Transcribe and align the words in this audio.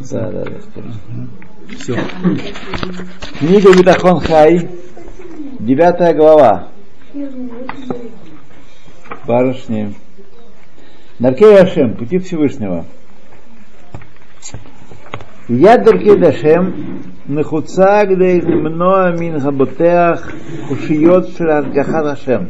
Да, 0.00 0.30
да, 0.30 0.44
да. 0.44 0.50
Все. 1.78 1.96
Книга 3.38 3.76
Битахон 3.76 4.20
Хай, 4.20 4.70
девятая 5.60 6.14
глава. 6.14 6.68
Барышни. 9.26 9.94
Даркей 11.18 11.58
Ашем, 11.58 11.94
пути 11.94 12.18
Всевышнего. 12.18 12.86
Я 15.48 15.76
Даркей 15.76 16.16
Дашем, 16.16 16.74
נחוצה 17.28 18.00
כדי 18.08 18.40
למנוע 18.40 19.10
מן 19.20 19.36
הבוטח 19.40 20.32
חושיות 20.68 21.26
של 21.26 21.50
השגחת 21.50 22.04
Ашем. 22.04 22.46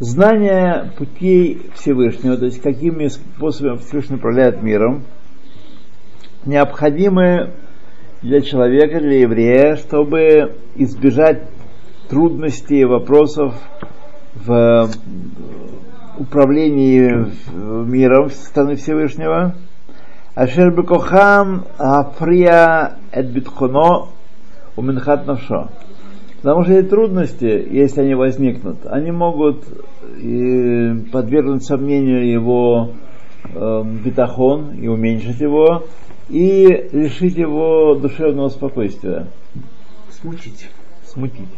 Знание 0.00 0.90
путей 0.98 1.62
Всевышнего, 1.76 2.36
то 2.36 2.46
есть 2.46 2.60
какими 2.60 3.06
способами 3.06 3.78
Всевышний 3.78 4.16
управляет 4.16 4.60
миром, 4.60 5.04
необходимы 6.45 7.51
для 8.21 8.41
человека, 8.41 8.99
для 8.99 9.19
еврея, 9.19 9.75
чтобы 9.75 10.55
избежать 10.75 11.43
трудностей, 12.09 12.85
вопросов 12.85 13.53
в 14.35 14.89
управлении 16.17 17.27
миром 17.85 18.29
со 18.29 18.45
стороны 18.45 18.75
Всевышнего. 18.75 19.55
Ашер 20.35 20.71
бекохам 20.71 21.65
африя 21.77 22.97
эт 23.11 23.27
битхоно 23.27 24.07
у 24.75 24.81
минхат 24.81 25.27
навшо. 25.27 25.69
Потому 26.41 26.63
что 26.63 26.73
эти 26.73 26.87
трудности, 26.87 27.67
если 27.69 28.01
они 28.01 28.15
возникнут, 28.15 28.85
они 28.85 29.11
могут 29.11 29.65
подвергнуть 31.11 31.63
сомнению 31.63 32.29
его 32.29 32.91
э, 33.53 33.83
битахон 34.03 34.71
и 34.75 34.87
уменьшить 34.87 35.39
его, 35.39 35.83
и 36.28 36.88
лишить 36.92 37.36
его 37.36 37.94
душевного 37.94 38.48
спокойствия. 38.48 39.26
Смутить. 40.10 40.68
Смутить. 41.06 41.48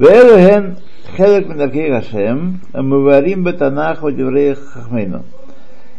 ואלה 0.00 0.56
חלק 1.16 1.46
מדרכי 1.46 1.92
השם 1.92 2.50
המבארים 2.74 3.44
בתנ"ך 3.44 4.02
ודברי 4.02 4.54
חכמינו. 4.54 5.18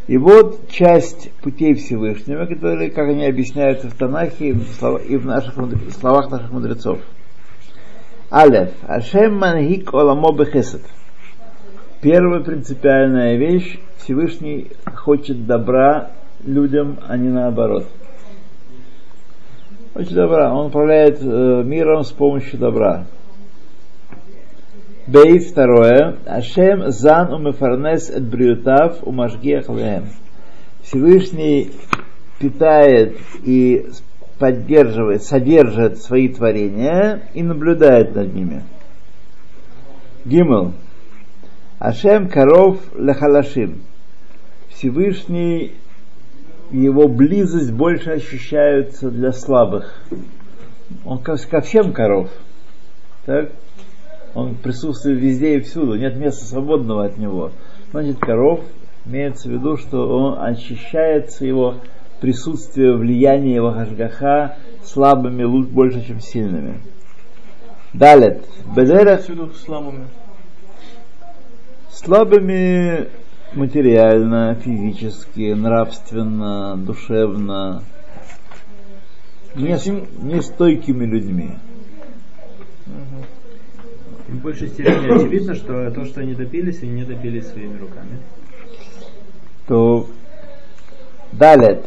И 0.08 0.16
вот 0.16 0.70
часть 0.70 1.30
путей 1.42 1.74
Всевышнего, 1.74 2.46
которые, 2.46 2.90
как 2.90 3.10
они 3.10 3.26
объясняются 3.26 3.90
в 3.90 3.94
Танахе 3.94 4.48
и 4.48 5.16
в 5.18 5.26
наших 5.26 5.54
словах 6.00 6.30
наших 6.30 6.50
мудрецов. 6.50 6.98
Алеф. 8.32 8.70
Ашем 8.86 9.36
манхик 9.36 9.92
оламо 9.92 10.32
бехесед. 10.32 10.80
Первая 12.00 12.40
принципиальная 12.40 13.36
вещь. 13.36 13.78
Всевышний 13.98 14.70
хочет 14.94 15.46
добра 15.46 16.12
людям, 16.43 16.99
а 17.07 17.17
не 17.17 17.29
наоборот. 17.29 17.85
Очень 19.95 20.15
добра. 20.15 20.53
Он 20.53 20.67
управляет 20.67 21.19
э, 21.21 21.63
миром 21.63 22.03
с 22.03 22.11
помощью 22.11 22.59
добра. 22.59 23.05
Бей 25.05 25.39
второе. 25.39 26.17
Ашем 26.25 26.89
зан 26.89 27.33
умефарнес 27.33 28.09
эт 28.09 28.23
бриютав 28.23 29.03
умашгиях. 29.03 29.65
Всевышний 30.81 31.71
питает 32.39 33.17
и 33.43 33.87
поддерживает, 34.39 35.23
содержит 35.23 35.99
свои 35.99 36.27
творения 36.29 37.29
и 37.33 37.43
наблюдает 37.43 38.15
над 38.15 38.33
ними. 38.33 38.63
Гимл. 40.25 40.73
Ашем 41.79 42.29
коров 42.29 42.79
лехалашим. 42.97 43.81
Всевышний 44.69 45.73
его 46.73 47.07
близость 47.07 47.71
больше 47.71 48.11
ощущается 48.11 49.11
для 49.11 49.31
слабых. 49.31 50.03
Он 51.05 51.19
ко, 51.19 51.37
ко 51.37 51.61
всем 51.61 51.93
коров. 51.93 52.29
Так? 53.25 53.51
Он 54.33 54.55
присутствует 54.55 55.19
везде 55.19 55.57
и 55.57 55.61
всюду, 55.61 55.95
нет 55.95 56.17
места 56.17 56.45
свободного 56.45 57.05
от 57.05 57.17
него. 57.17 57.51
Значит, 57.91 58.17
коров 58.17 58.61
имеется 59.05 59.47
в 59.47 59.51
виду, 59.51 59.77
что 59.77 60.09
он 60.09 60.43
очищается 60.43 61.45
его 61.45 61.75
присутствие, 62.19 62.97
влияние 62.97 63.55
его 63.55 63.71
хашгаха 63.71 64.57
слабыми 64.83 65.45
больше, 65.45 66.03
чем 66.05 66.19
сильными. 66.19 66.81
Далее. 67.93 68.41
Бедера... 68.75 69.19
слабыми? 71.91 73.07
Материально, 73.55 74.55
физически, 74.55 75.53
нравственно, 75.53 76.75
душевно, 76.77 77.83
не, 79.55 79.77
не 80.23 80.41
стойкими 80.41 81.05
людьми. 81.05 81.51
Угу 82.87 83.25
в 84.33 84.41
большей 84.41 84.67
степени 84.69 85.13
очевидно, 85.15 85.55
что 85.55 85.91
то, 85.91 86.05
что 86.05 86.21
они 86.21 86.33
добились, 86.33 86.81
они 86.81 86.91
не 86.91 87.03
добились 87.03 87.47
своими 87.47 87.77
руками. 87.77 88.19
То 89.67 90.07
далее. 91.31 91.83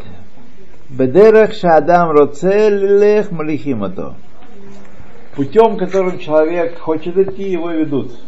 Бедерах 0.88 1.52
шадам 1.54 2.10
роцель 2.10 3.26
малихимато. 3.30 4.14
Путем, 5.34 5.76
которым 5.76 6.18
человек 6.18 6.78
хочет 6.78 7.18
идти, 7.18 7.50
его 7.50 7.70
ведут. 7.70 8.18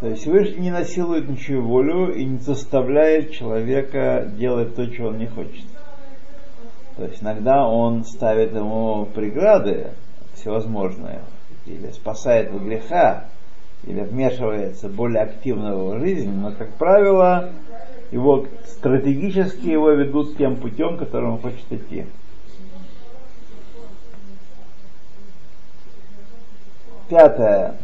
То 0.00 0.08
есть 0.08 0.22
Всевышний 0.22 0.64
не 0.64 0.70
насилует 0.70 1.28
ничью 1.28 1.62
волю 1.62 2.12
и 2.12 2.24
не 2.24 2.38
заставляет 2.38 3.32
человека 3.32 4.30
делать 4.36 4.74
то, 4.76 4.86
чего 4.86 5.08
он 5.08 5.18
не 5.18 5.26
хочет. 5.26 5.64
То 6.96 7.04
есть 7.04 7.22
иногда 7.22 7.66
он 7.66 8.04
ставит 8.04 8.54
ему 8.54 9.06
преграды 9.06 9.92
всевозможные, 10.34 11.20
или 11.64 11.90
спасает 11.92 12.52
от 12.52 12.60
греха, 12.62 13.24
или 13.84 14.00
вмешивается 14.00 14.88
более 14.88 15.22
активно 15.22 15.74
в 15.74 15.78
его 15.78 15.98
жизнь, 15.98 16.30
но, 16.30 16.52
как 16.52 16.74
правило, 16.74 17.50
его 18.10 18.46
стратегически 18.66 19.68
его 19.68 19.90
ведут 19.90 20.36
тем 20.36 20.56
путем, 20.56 20.98
которым 20.98 21.34
он 21.34 21.38
хочет 21.40 21.70
идти. 21.70 22.04
Пятое. 27.08 27.76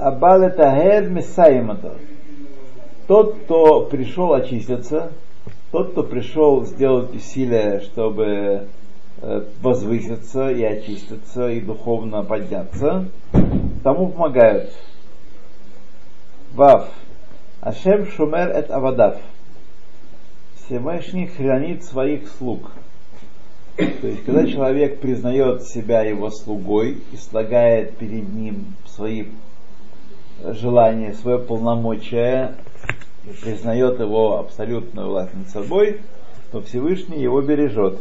Абале 0.00 0.50
тагер 0.50 1.08
мисаимато. 1.08 1.94
Тот, 3.06 3.36
кто 3.44 3.82
пришел 3.86 4.34
очиститься, 4.34 5.12
тот, 5.70 5.92
кто 5.92 6.02
пришел 6.02 6.64
сделать 6.64 7.14
усилия, 7.14 7.80
чтобы 7.80 8.68
Э, 9.20 9.44
возвыситься 9.62 10.48
и 10.48 10.62
очиститься 10.62 11.50
и 11.50 11.60
духовно 11.60 12.22
подняться, 12.22 13.08
тому 13.82 14.10
помогают. 14.10 14.72
Вав. 16.54 16.88
Ашем 17.60 18.06
шумер 18.06 18.50
эт 18.50 18.70
авадав. 18.70 19.16
Всевышний 20.54 21.26
хранит 21.26 21.82
своих 21.82 22.28
слуг. 22.28 22.70
То 23.76 24.06
есть, 24.06 24.24
когда 24.24 24.46
человек 24.46 25.00
признает 25.00 25.64
себя 25.64 26.02
его 26.02 26.30
слугой 26.30 26.98
и 27.12 27.16
слагает 27.16 27.96
перед 27.96 28.32
ним 28.32 28.66
свои 28.86 29.24
желания, 30.42 31.14
свое 31.14 31.38
полномочия, 31.38 32.54
и 33.24 33.30
признает 33.30 34.00
его 34.00 34.38
абсолютную 34.38 35.08
власть 35.08 35.34
над 35.34 35.48
собой, 35.48 36.00
то 36.50 36.62
Всевышний 36.62 37.20
его 37.20 37.40
бережет. 37.42 38.00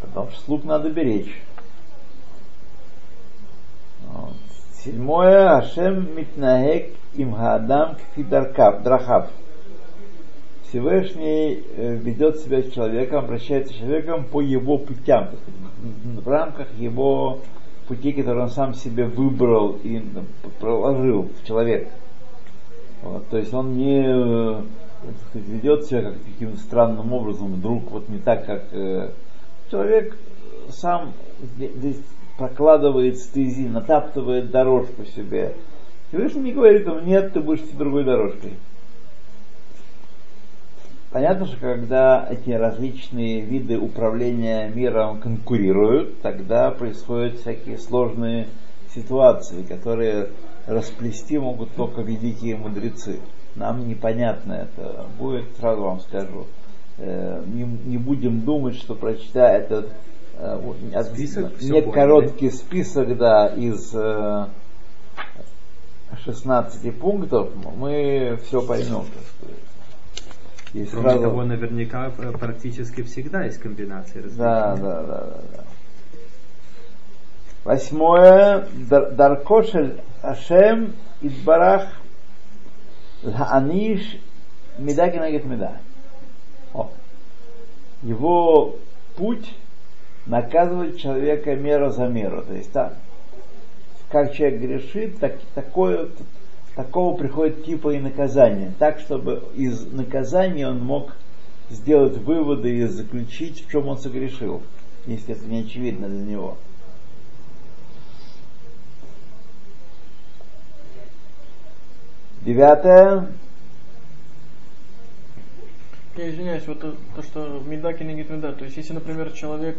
Потому 0.00 0.30
что 0.30 0.40
слуг 0.40 0.64
надо 0.64 0.90
беречь. 0.90 1.40
Вот. 4.06 4.34
Седьмое. 4.84 5.56
Ашем 5.56 6.14
митнагек 6.16 6.94
им 7.14 7.34
хаадам 7.34 7.96
кфидаркав, 8.14 8.82
драхав. 8.82 9.30
Всевышний 10.68 11.62
э, 11.76 11.96
ведет 11.96 12.38
себя 12.40 12.62
с 12.62 12.72
человеком, 12.72 13.24
обращается 13.24 13.74
с 13.74 13.76
человеком 13.76 14.24
по 14.24 14.40
его 14.40 14.78
путям, 14.78 15.28
в 16.02 16.26
рамках 16.26 16.68
его 16.78 17.40
пути, 17.88 18.12
которые 18.12 18.44
он 18.44 18.50
сам 18.50 18.74
себе 18.74 19.04
выбрал 19.04 19.78
и 19.82 20.02
проложил 20.60 21.28
в 21.40 21.46
человек. 21.46 21.88
Вот, 23.02 23.28
то 23.28 23.36
есть 23.36 23.52
он 23.52 23.76
не 23.76 24.04
э, 24.04 24.62
сказать, 25.28 25.48
ведет 25.48 25.84
себя 25.86 26.02
как 26.02 26.14
каким-то 26.22 26.58
странным 26.58 27.12
образом, 27.12 27.54
вдруг 27.54 27.90
вот 27.90 28.08
не 28.08 28.18
так, 28.18 28.46
как 28.46 28.72
э, 28.72 29.10
человек 29.70 30.16
сам 30.68 31.12
здесь 31.58 32.00
прокладывает 32.38 33.18
стези, 33.18 33.68
натаптывает 33.68 34.50
дорожку 34.50 35.04
себе. 35.04 35.56
Всевышний 36.08 36.42
не 36.42 36.52
говорит 36.52 36.86
ему, 36.86 37.00
нет, 37.00 37.32
ты 37.32 37.40
будешь 37.40 37.60
идти 37.60 37.74
другой 37.76 38.04
дорожкой. 38.04 38.52
Понятно, 41.12 41.44
что 41.44 41.58
когда 41.58 42.26
эти 42.30 42.50
различные 42.50 43.42
виды 43.42 43.78
управления 43.78 44.70
миром 44.70 45.20
конкурируют, 45.20 46.22
тогда 46.22 46.70
происходят 46.70 47.38
всякие 47.40 47.76
сложные 47.76 48.48
ситуации, 48.94 49.62
которые 49.62 50.28
расплести 50.66 51.38
могут 51.38 51.74
только 51.74 52.00
великие 52.00 52.56
мудрецы. 52.56 53.20
Нам 53.56 53.86
непонятно 53.86 54.54
это 54.54 55.06
будет, 55.18 55.44
сразу 55.58 55.82
вам 55.82 56.00
скажу. 56.00 56.46
Э, 56.96 57.42
будем 57.44 58.40
думать, 58.40 58.76
что 58.76 58.94
прочитая 58.94 59.58
этот 59.58 59.92
э, 60.38 61.02
Список, 61.12 61.60
нет 61.60 61.84
поняли. 61.84 61.90
короткий 61.90 62.50
список, 62.50 63.18
да, 63.18 63.48
из 63.48 63.94
э, 63.94 64.46
16 66.24 66.98
пунктов, 66.98 67.50
мы 67.76 68.38
все 68.46 68.62
поймем. 68.62 69.04
так 69.04 69.24
сказать. 69.36 69.71
И 70.74 70.84
Кроме 70.86 71.02
сразу- 71.10 71.22
того, 71.22 71.44
наверняка 71.44 72.10
э, 72.16 72.32
практически 72.32 73.02
всегда 73.02 73.44
есть 73.44 73.58
комбинации 73.58 74.20
Да, 74.20 74.70
различные. 74.70 74.92
да, 74.92 75.02
да, 75.02 75.02
да, 75.02 75.26
да. 75.52 75.64
Восьмое. 77.64 78.66
Дар- 78.88 79.10
Даркошель 79.12 80.00
Ашем 80.22 80.94
Идбарах 81.20 81.88
Аниш 83.22 84.18
Меда 84.78 85.10
кенегет 85.10 85.44
меда. 85.44 85.76
Его 88.02 88.76
путь 89.16 89.54
наказывать 90.26 90.98
человека 90.98 91.54
меру 91.54 91.90
за 91.90 92.06
меру. 92.08 92.42
То 92.42 92.54
есть 92.54 92.72
там, 92.72 92.94
как 94.10 94.32
человек 94.32 94.60
грешит, 94.60 95.18
так, 95.20 95.34
такое, 95.54 96.08
такого 96.76 97.16
приходит 97.16 97.64
типа 97.64 97.94
и 97.94 97.98
наказание. 97.98 98.72
Так, 98.78 99.00
чтобы 99.00 99.44
из 99.54 99.84
наказания 99.92 100.68
он 100.68 100.80
мог 100.80 101.14
сделать 101.70 102.18
выводы 102.18 102.76
и 102.76 102.84
заключить, 102.84 103.66
в 103.66 103.70
чем 103.70 103.88
он 103.88 103.98
согрешил, 103.98 104.62
если 105.06 105.34
это 105.34 105.44
не 105.46 105.60
очевидно 105.60 106.08
для 106.08 106.22
него. 106.22 106.58
Девятое. 112.42 113.28
Я 116.16 116.28
извиняюсь, 116.28 116.66
вот 116.66 116.80
то, 116.80 116.94
то, 117.16 117.22
что 117.22 117.62
медаки 117.64 118.02
не 118.02 118.14
меда, 118.14 118.52
то 118.52 118.64
есть 118.64 118.76
если, 118.76 118.92
например, 118.92 119.32
человек, 119.32 119.78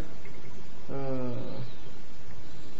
э, 0.87 1.33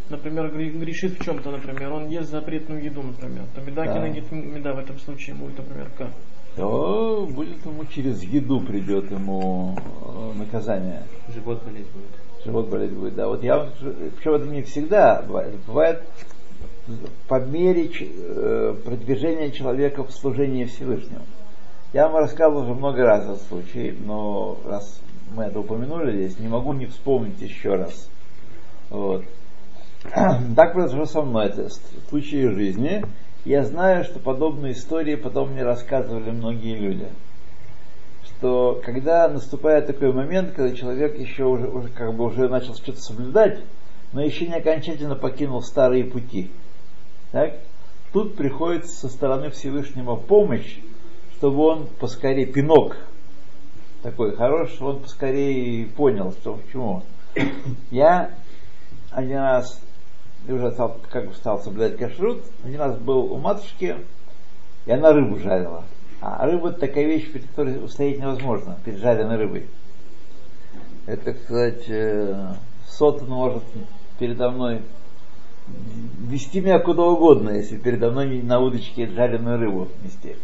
например, 0.09 0.47
гре- 0.47 0.71
грешит 0.71 1.19
в 1.19 1.23
чем-то, 1.23 1.51
например, 1.51 1.91
он 1.91 2.07
ест 2.07 2.29
запретную 2.29 2.83
еду, 2.83 3.01
например, 3.01 3.45
то 3.55 3.61
медаки 3.61 3.93
Да. 3.93 4.07
не 4.07 4.21
меда 4.31 4.73
в 4.73 4.79
этом 4.79 4.99
случае 4.99 5.35
будет, 5.35 5.57
например, 5.57 5.89
как? 5.97 6.09
то 6.55 7.27
будет 7.31 7.65
ему 7.65 7.83
через 7.85 8.21
еду 8.23 8.61
придет 8.61 9.09
ему 9.11 9.75
э, 9.75 10.37
наказание. 10.37 11.03
Живот 11.33 11.63
болеть 11.63 11.87
будет. 11.87 12.45
Живот 12.45 12.69
болеть 12.69 12.91
будет, 12.91 13.15
да. 13.15 13.27
Вот 13.27 13.43
я 13.43 13.57
вам 13.57 13.69
скажу, 13.71 13.95
причем 14.15 14.33
это 14.33 14.45
не 14.45 14.61
всегда 14.61 15.23
бывает. 15.23 15.55
Бывает 15.65 16.03
по 17.27 17.39
мере 17.39 17.89
э, 17.99 18.75
продвижения 18.85 19.51
человека 19.51 20.03
в 20.03 20.11
служении 20.11 20.65
Всевышнему. 20.65 21.25
Я 21.93 22.07
вам 22.07 22.17
рассказывал 22.21 22.63
уже 22.63 22.73
много 22.73 23.03
раз 23.03 23.23
этот 23.23 23.41
случай, 23.43 23.95
но 24.05 24.59
раз 24.65 25.01
мы 25.35 25.45
это 25.45 25.59
упомянули 25.59 26.15
здесь, 26.15 26.39
не 26.39 26.47
могу 26.47 26.73
не 26.73 26.85
вспомнить 26.87 27.41
еще 27.41 27.75
раз. 27.75 28.09
Вот. 28.89 29.23
Так 30.55 30.73
произошло 30.73 31.05
со 31.05 31.21
мной, 31.21 31.47
это 31.47 31.63
из 31.63 32.55
жизни. 32.55 33.05
Я 33.45 33.63
знаю, 33.63 34.03
что 34.03 34.19
подобные 34.19 34.73
истории 34.73 35.15
потом 35.15 35.51
мне 35.51 35.63
рассказывали 35.63 36.31
многие 36.31 36.77
люди. 36.77 37.07
Что 38.25 38.81
когда 38.83 39.27
наступает 39.27 39.87
такой 39.87 40.13
момент, 40.13 40.53
когда 40.53 40.75
человек 40.75 41.17
еще 41.19 41.45
уже, 41.45 41.67
уже 41.67 41.89
как 41.89 42.13
бы 42.15 42.25
уже 42.25 42.47
начал 42.47 42.75
что-то 42.75 42.99
соблюдать, 42.99 43.59
но 44.11 44.21
еще 44.21 44.47
не 44.47 44.55
окончательно 44.55 45.15
покинул 45.15 45.61
старые 45.61 46.05
пути. 46.05 46.51
Так? 47.31 47.55
Тут 48.11 48.35
приходит 48.35 48.85
со 48.85 49.09
стороны 49.09 49.49
Всевышнего 49.49 50.15
помощь, 50.15 50.77
чтобы 51.37 51.63
он 51.63 51.87
поскорее, 51.99 52.45
пинок 52.45 52.97
такой 54.03 54.35
хороший, 54.35 54.81
он 54.81 54.99
поскорее 54.99 55.87
понял, 55.87 56.33
что 56.33 56.55
к 56.55 56.71
чему. 56.71 57.03
Я 57.89 58.31
один 59.09 59.37
раз 59.37 59.81
уже 60.47 60.71
стал, 60.71 60.97
как 61.09 61.27
бы 61.27 61.33
стал 61.33 61.61
соблюдать 61.61 61.97
кашрут, 61.97 62.43
один 62.63 62.79
раз 62.79 62.97
был 62.97 63.31
у 63.31 63.37
матушки, 63.37 63.95
и 64.85 64.91
она 64.91 65.13
рыбу 65.13 65.39
жарила. 65.39 65.83
А 66.21 66.45
рыба 66.45 66.69
это 66.69 66.79
такая 66.79 67.05
вещь, 67.05 67.31
перед 67.31 67.47
которой 67.47 67.83
устоять 67.83 68.19
невозможно, 68.19 68.77
перед 68.83 68.99
жареной 68.99 69.37
рыбой. 69.37 69.67
Это, 71.05 71.25
так 71.25 71.41
сказать, 71.43 71.85
сотан 72.87 73.27
может 73.27 73.63
передо 74.19 74.49
мной 74.51 74.81
вести 76.27 76.61
меня 76.61 76.79
куда 76.79 77.03
угодно, 77.03 77.51
если 77.51 77.77
передо 77.77 78.11
мной 78.11 78.41
на 78.41 78.59
удочке 78.59 79.07
жареную 79.07 79.59
рыбу 79.59 79.87
нести. 80.03 80.35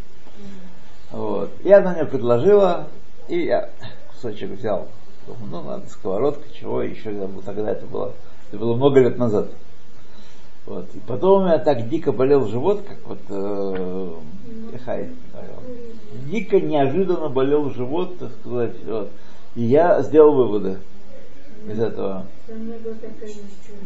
Вот. 1.12 1.52
И 1.64 1.72
она 1.72 1.94
мне 1.94 2.06
предложила, 2.06 2.88
и 3.28 3.46
я 3.46 3.70
кусочек 4.12 4.52
взял. 4.52 4.88
Думаю, 5.28 5.46
ну 5.52 5.62
ладно, 5.62 5.90
сковородка, 5.90 6.44
чего 6.54 6.82
еще 6.82 7.12
тогда 7.46 7.72
это 7.72 7.86
было. 7.86 8.14
Это 8.50 8.58
было 8.58 8.76
много 8.76 9.00
лет 9.00 9.18
назад. 9.18 9.50
Вот. 10.66 10.86
И 10.94 11.00
потом 11.00 11.42
у 11.42 11.46
меня 11.46 11.58
так 11.58 11.88
дико 11.90 12.12
болел 12.12 12.48
живот, 12.48 12.84
как 12.88 12.98
вот 13.06 13.20
э, 13.30 14.14
Хай 14.86 15.10
говорил. 15.34 15.56
Дико 16.28 16.60
неожиданно 16.60 17.30
болел 17.30 17.70
живот, 17.72 18.18
так 18.20 18.32
сказать. 18.40 18.76
Вот. 18.86 19.10
И 19.56 19.64
я 19.64 20.02
сделал 20.02 20.34
выводы 20.34 20.78
из 21.68 21.80
этого. 21.80 22.26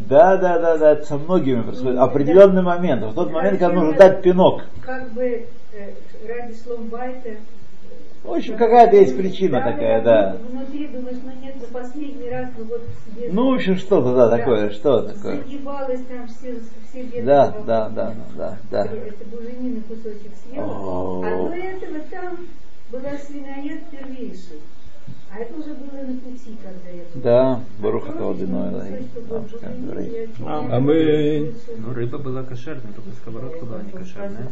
Да, 0.07 0.37
да, 0.37 0.59
да, 0.59 0.77
да, 0.77 0.91
это 0.91 1.05
со 1.05 1.17
многими 1.17 1.61
происходит. 1.61 1.99
Определенный 1.99 2.61
момент. 2.61 3.03
В 3.03 3.13
тот 3.13 3.31
момент, 3.31 3.59
когда 3.59 3.75
нужно 3.75 3.97
дать 3.97 4.21
пинок. 4.21 4.63
Как 4.81 5.11
бы 5.13 5.47
э, 5.73 5.93
ради 6.27 6.53
сломбайта. 6.53 7.29
В 8.23 8.31
общем, 8.31 8.57
какая-то 8.57 8.95
есть 8.95 9.17
причина 9.17 9.59
Да, 9.59 9.71
такая, 9.71 10.01
да. 10.01 10.31
да. 10.31 10.37
Внутри 10.49 10.87
думаешь, 10.87 11.17
ну 11.23 11.31
нет, 11.41 11.55
ну 11.59 11.67
последний 11.73 12.29
раз, 12.29 12.49
ну 12.57 12.63
вот 12.65 12.81
себе. 13.05 13.29
Ну, 13.31 13.51
в 13.51 13.55
общем, 13.55 13.77
что-то, 13.77 14.15
да, 14.15 14.29
такое, 14.29 14.69
что 14.69 15.01
такое. 15.01 15.37
Загибалась 15.37 16.01
там 16.05 16.27
все, 16.27 16.59
все. 16.89 17.21
Да, 17.23 17.53
да, 17.67 17.89
да, 17.89 18.13
да, 18.35 18.57
да. 18.71 18.85
Это 18.85 19.25
буженины 19.29 19.81
кусочек 19.81 20.31
съела. 20.47 21.25
А 21.25 21.49
до 21.49 21.55
этого 21.55 21.99
там 22.09 22.37
была 22.91 23.17
свиноед 23.17 23.83
первейший. 23.91 24.61
А 25.35 25.39
это 25.39 25.56
уже 25.56 25.74
было 25.74 26.01
на 26.01 26.13
пути, 26.19 26.56
когда 26.62 26.89
я 26.89 27.03
была. 27.12 27.24
Да, 27.24 27.59
Баруха 27.80 28.12
А 28.12 28.33
говорит. 29.81 30.30
я- 30.39 30.45
А, 30.47 30.75
а 30.75 30.80
мы-. 30.80 31.53
Ну, 31.77 31.94
рыба 31.94 32.18
была 32.19 32.44
кошерная, 32.44 32.94
только 32.94 33.09
сковородка 33.19 33.65
была 33.65 33.81
не 33.81 33.91
кошерная. 33.91 34.47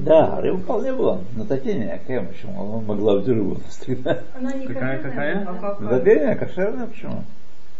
Да, 0.00 0.40
рыба 0.40 0.58
вполне 0.58 0.92
была. 0.94 1.20
На 1.36 1.44
татене, 1.44 1.98
какая 1.98 2.24
почему? 2.24 2.62
Она 2.62 2.82
могла 2.86 3.18
быть 3.18 3.28
рыбу. 3.28 3.60
Она 4.34 4.52
не 4.54 4.66
Какая, 4.66 5.02
какая? 5.02 5.46
а 5.46 5.76
На 5.80 5.88
татене 5.98 6.34
кошерная 6.36 6.86
почему? 6.86 7.24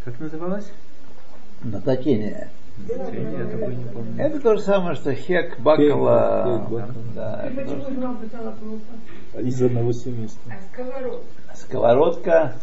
Как 0.04 0.20
называлась? 0.20 0.70
На 1.62 1.80
татене. 1.80 2.48
Это 4.18 4.40
то 4.40 4.56
же 4.56 4.62
самое, 4.62 4.94
что 4.96 5.14
хек, 5.14 5.58
бакала. 5.60 6.68
Да? 7.14 7.48
Из 9.40 9.62
одного 9.62 9.92
семейства. 9.92 10.52
А 10.52 10.72
сковородка? 10.72 11.26
Сковородка. 11.54 12.54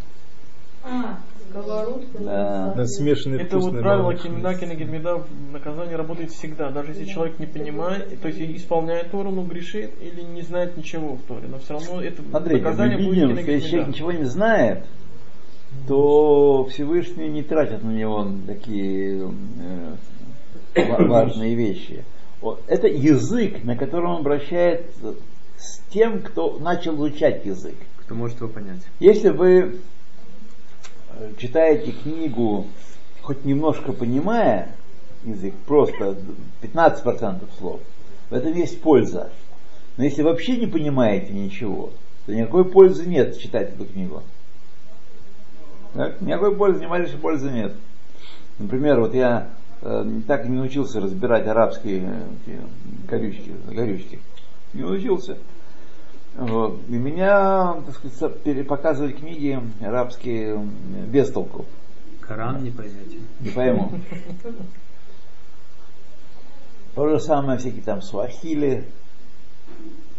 А, 0.83 1.19
сковородка. 1.49 2.19
Да. 2.19 2.73
На 2.75 2.85
смешанный 2.85 3.41
Это 3.41 3.57
вот 3.59 3.79
правило. 3.79 4.13
Кимеда 4.15 4.55
Кенегедмеда 4.55 5.15
в 5.17 5.51
наказании 5.51 5.93
работает 5.93 6.31
всегда. 6.31 6.71
Даже 6.71 6.91
если 6.91 7.05
человек 7.05 7.39
не 7.39 7.45
понимает, 7.45 8.21
то 8.21 8.27
есть 8.27 8.39
исполняет 8.39 9.11
Тору, 9.11 9.31
но 9.31 9.43
грешит 9.43 9.91
или 10.01 10.21
не 10.21 10.41
знает 10.41 10.77
ничего 10.77 11.15
в 11.15 11.21
Торе. 11.23 11.47
Но 11.47 11.59
все 11.59 11.73
равно 11.73 12.01
это 12.01 12.21
Смотрите, 12.21 12.61
мы 12.61 12.63
наказание 12.63 12.97
будет 12.97 13.13
видим, 13.13 13.37
если 13.37 13.69
человек 13.69 13.87
ничего 13.89 14.11
не 14.11 14.25
знает, 14.25 14.85
то 15.87 16.65
Всевышний 16.65 17.29
не 17.29 17.43
тратит 17.43 17.83
на 17.83 17.91
него 17.91 18.27
такие 18.47 19.31
э, 20.75 20.87
ва- 20.87 21.05
важные 21.07 21.55
вещи. 21.55 22.03
Вот. 22.41 22.61
Это 22.67 22.87
язык, 22.87 23.63
на 23.63 23.75
котором 23.75 24.11
он 24.11 24.21
обращается 24.21 25.15
с 25.57 25.79
тем, 25.91 26.21
кто 26.21 26.57
начал 26.59 26.95
изучать 26.95 27.45
язык. 27.45 27.75
Кто 27.97 28.15
может 28.15 28.37
его 28.37 28.49
понять? 28.49 28.81
Если 28.99 29.29
вы 29.29 29.79
э, 31.19 31.31
читаете 31.37 31.91
книгу, 31.91 32.65
хоть 33.21 33.45
немножко 33.45 33.91
понимая 33.91 34.75
язык, 35.23 35.53
просто 35.67 36.17
15% 36.61 37.41
слов, 37.57 37.81
в 38.29 38.33
этом 38.33 38.53
есть 38.53 38.81
польза. 38.81 39.31
Но 39.97 40.05
если 40.05 40.21
вообще 40.21 40.55
не 40.57 40.67
понимаете 40.67 41.33
ничего, 41.33 41.91
то 42.25 42.33
никакой 42.33 42.63
пользы 42.63 43.05
нет 43.05 43.37
читать 43.37 43.73
эту 43.73 43.85
книгу. 43.85 44.23
Так? 45.93 46.21
Никакой 46.21 46.55
пользы, 46.55 46.81
ни 46.81 46.87
малейшей 46.87 47.17
пользы 47.17 47.49
нет. 47.51 47.73
Например, 48.59 48.99
вот 48.99 49.13
я 49.13 49.47
э, 49.81 50.05
так 50.27 50.45
и 50.45 50.49
не 50.49 50.57
научился 50.57 50.99
разбирать 50.99 51.47
арабские 51.47 52.01
э, 52.01 52.27
эти 52.45 52.59
горючки, 53.07 53.53
горючки. 53.69 54.19
Не 54.73 54.81
научился. 54.81 55.37
Вот. 56.35 56.81
И 56.87 56.93
меня, 56.93 57.75
так 57.85 57.95
сказать, 57.95 58.67
показывали 58.67 59.13
книги 59.13 59.59
арабские 59.81 60.59
без 61.07 61.31
толку. 61.31 61.65
Коран 62.21 62.63
не 62.63 62.71
поймете. 62.71 63.19
Не 63.39 63.49
пойму. 63.49 63.91
То 66.95 67.07
же 67.07 67.19
самое 67.19 67.57
всякие 67.57 67.81
там 67.81 68.01
суахили, 68.01 68.85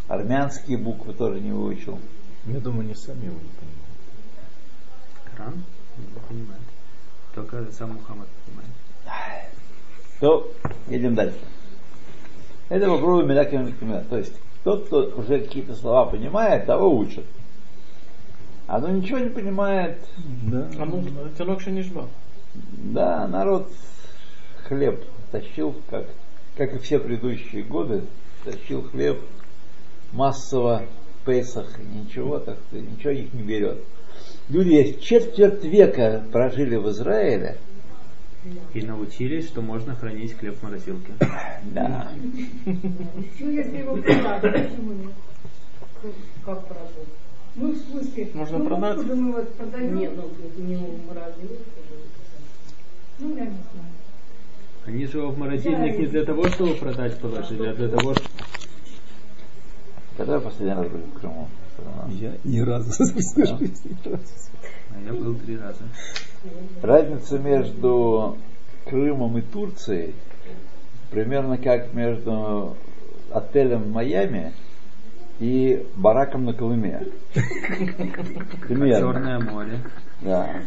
армянские 0.08 0.78
буквы 0.78 1.12
тоже 1.12 1.40
не 1.40 1.52
выучил. 1.52 1.98
Я 2.46 2.58
думаю, 2.58 2.82
они 2.82 2.94
сами 2.94 3.26
его 3.26 3.34
не 3.34 3.50
понимают. 3.50 3.79
Это 7.62 7.72
сам 7.72 7.92
Мухаммад 7.92 8.28
понимает. 8.46 8.70
То 10.20 10.52
едем 10.88 11.14
дальше. 11.14 11.38
Это 12.68 12.86
попробуем 12.86 13.28
Медаким 13.28 13.72
То 14.08 14.18
есть 14.18 14.34
тот, 14.64 14.86
кто 14.86 15.12
уже 15.16 15.40
какие-то 15.40 15.74
слова 15.74 16.06
понимает, 16.06 16.66
того 16.66 16.94
учат. 16.96 17.24
А 18.66 18.78
ну 18.78 18.88
ничего 18.88 19.18
не 19.18 19.30
понимает, 19.30 19.98
Да. 20.44 20.70
А 20.78 20.84
ну, 20.84 21.04
тянок 21.36 21.60
шенишба. 21.60 22.08
да, 22.54 23.26
народ 23.26 23.68
хлеб 24.64 25.04
тащил, 25.32 25.74
как, 25.90 26.06
как 26.56 26.74
и 26.74 26.78
все 26.78 27.00
предыдущие 27.00 27.64
годы, 27.64 28.04
тащил 28.44 28.82
хлеб 28.82 29.20
массово 30.12 30.84
в 31.20 31.26
Песах, 31.26 31.78
ничего, 31.78 32.38
так 32.38 32.58
сказать, 32.68 32.88
ничего 32.88 33.10
их 33.10 33.32
не 33.34 33.42
берет. 33.42 33.78
Люди 34.50 34.98
четверть 35.00 35.64
века 35.64 36.24
прожили 36.32 36.74
в 36.74 36.90
Израиле, 36.90 37.56
И 38.74 38.82
научились, 38.82 39.46
что 39.46 39.62
можно 39.62 39.94
хранить 39.94 40.36
хлеб 40.36 40.56
в 40.56 40.62
морозилке. 40.64 41.12
да, 41.66 42.10
Ну, 42.64 43.50
если 43.50 43.78
его 43.78 43.96
продать, 43.96 44.70
почему 44.70 44.92
нет? 44.94 45.12
Как 46.44 46.66
продать? 46.66 46.90
Ну, 47.54 47.72
в 47.72 47.76
смысле, 47.76 48.28
Можно 48.34 48.58
ну, 48.58 48.66
продать? 48.66 48.96
откуда 48.98 49.14
мы 49.14 49.32
вот 49.32 49.54
продаем? 49.54 49.94
Нет, 49.96 50.12
ну, 50.16 50.64
не 50.64 50.76
морозилку. 50.76 51.64
Ну, 53.20 53.36
я 53.36 53.44
не 53.44 53.50
знаю. 53.50 53.90
Они 54.86 55.06
же 55.06 55.18
его 55.18 55.30
в 55.30 55.38
морозильник 55.38 55.96
не 55.96 56.06
для 56.06 56.24
того, 56.24 56.48
чтобы 56.48 56.74
продать 56.74 57.16
положили, 57.20 57.68
а 57.68 57.74
для 57.74 57.88
того, 57.88 58.14
что... 58.14 58.24
когда 60.16 60.34
я 60.34 60.40
последний 60.40 60.74
раз 60.74 60.88
был 60.88 60.98
в 60.98 61.20
Крыму? 61.20 61.48
Я 62.08 62.32
ни 62.44 62.60
разу 62.60 62.90
А 64.92 65.00
я 65.04 65.12
был 65.12 65.34
три 65.36 65.56
раза. 65.56 65.82
Разница 66.82 67.38
между 67.38 68.36
Крымом 68.86 69.38
и 69.38 69.42
Турцией 69.42 70.14
примерно 71.10 71.58
как 71.58 71.92
между 71.92 72.76
отелем 73.30 73.82
в 73.84 73.92
Майами 73.92 74.52
и 75.38 75.86
бараком 75.96 76.44
на 76.44 76.52
Колыме. 76.52 77.06
Примерно. 78.68 79.12
Черное 79.12 79.38
море. 79.40 79.80
Да. 80.20 80.62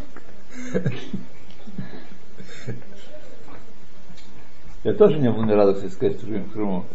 Я 4.83 4.93
тоже 4.93 5.19
не 5.19 5.31
был 5.31 5.43
ни 5.43 5.51
разу, 5.51 5.75
кстати 5.75 5.93
сказать, 5.93 6.23
в 6.23 6.51
Крыму. 6.51 6.85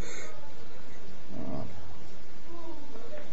Вот. 1.37 1.67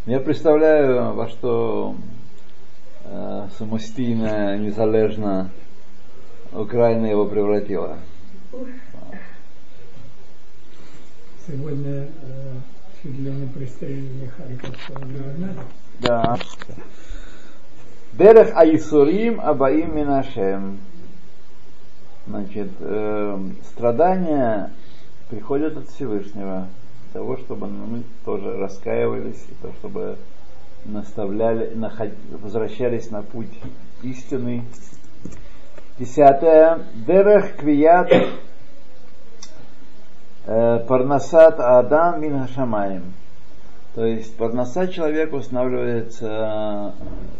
Я 0.06 0.20
представляю, 0.20 1.14
во 1.14 1.28
что 1.28 1.96
э, 3.06 3.48
самостійно, 3.58 4.56
незалежно 4.56 5.50
Украина 6.52 7.08
его 7.08 7.26
превратила. 7.26 7.98
Сегодня 11.48 12.08
э, 12.22 12.54
чуть 13.02 13.18
ли 13.18 13.32
не 13.32 13.48
пристрелили 13.48 14.28
Харьковского 14.28 15.00
губернатора. 15.06 15.66
Да. 16.02 16.38
Дерех 18.14 18.56
Аисурим 18.56 19.42
Абаим 19.42 19.96
Минашем. 19.96 20.82
Значит, 22.28 22.70
э, 22.80 23.40
страдания 23.72 24.70
приходят 25.32 25.76
от 25.78 25.90
Всевышнего. 25.90 26.68
Того, 27.16 27.38
чтобы 27.38 27.68
мы 27.68 28.04
тоже 28.26 28.58
раскаивались, 28.58 29.42
и 29.50 29.54
то, 29.62 29.72
чтобы 29.80 30.18
наставляли, 30.84 31.74
возвращались 32.42 33.10
на 33.10 33.22
путь 33.22 33.58
истины. 34.04 34.66
Десятое. 35.98 36.80
Дерех 37.08 37.56
Квият 37.56 38.12
э, 40.46 40.80
Парнасат 40.90 41.58
Адам 41.62 42.20
Мин 42.20 42.42
Хашамаем. 42.42 43.14
То 43.94 44.06
есть 44.06 44.36
парноса 44.36 44.90
человека 44.90 45.36
устанавливается 45.36 46.96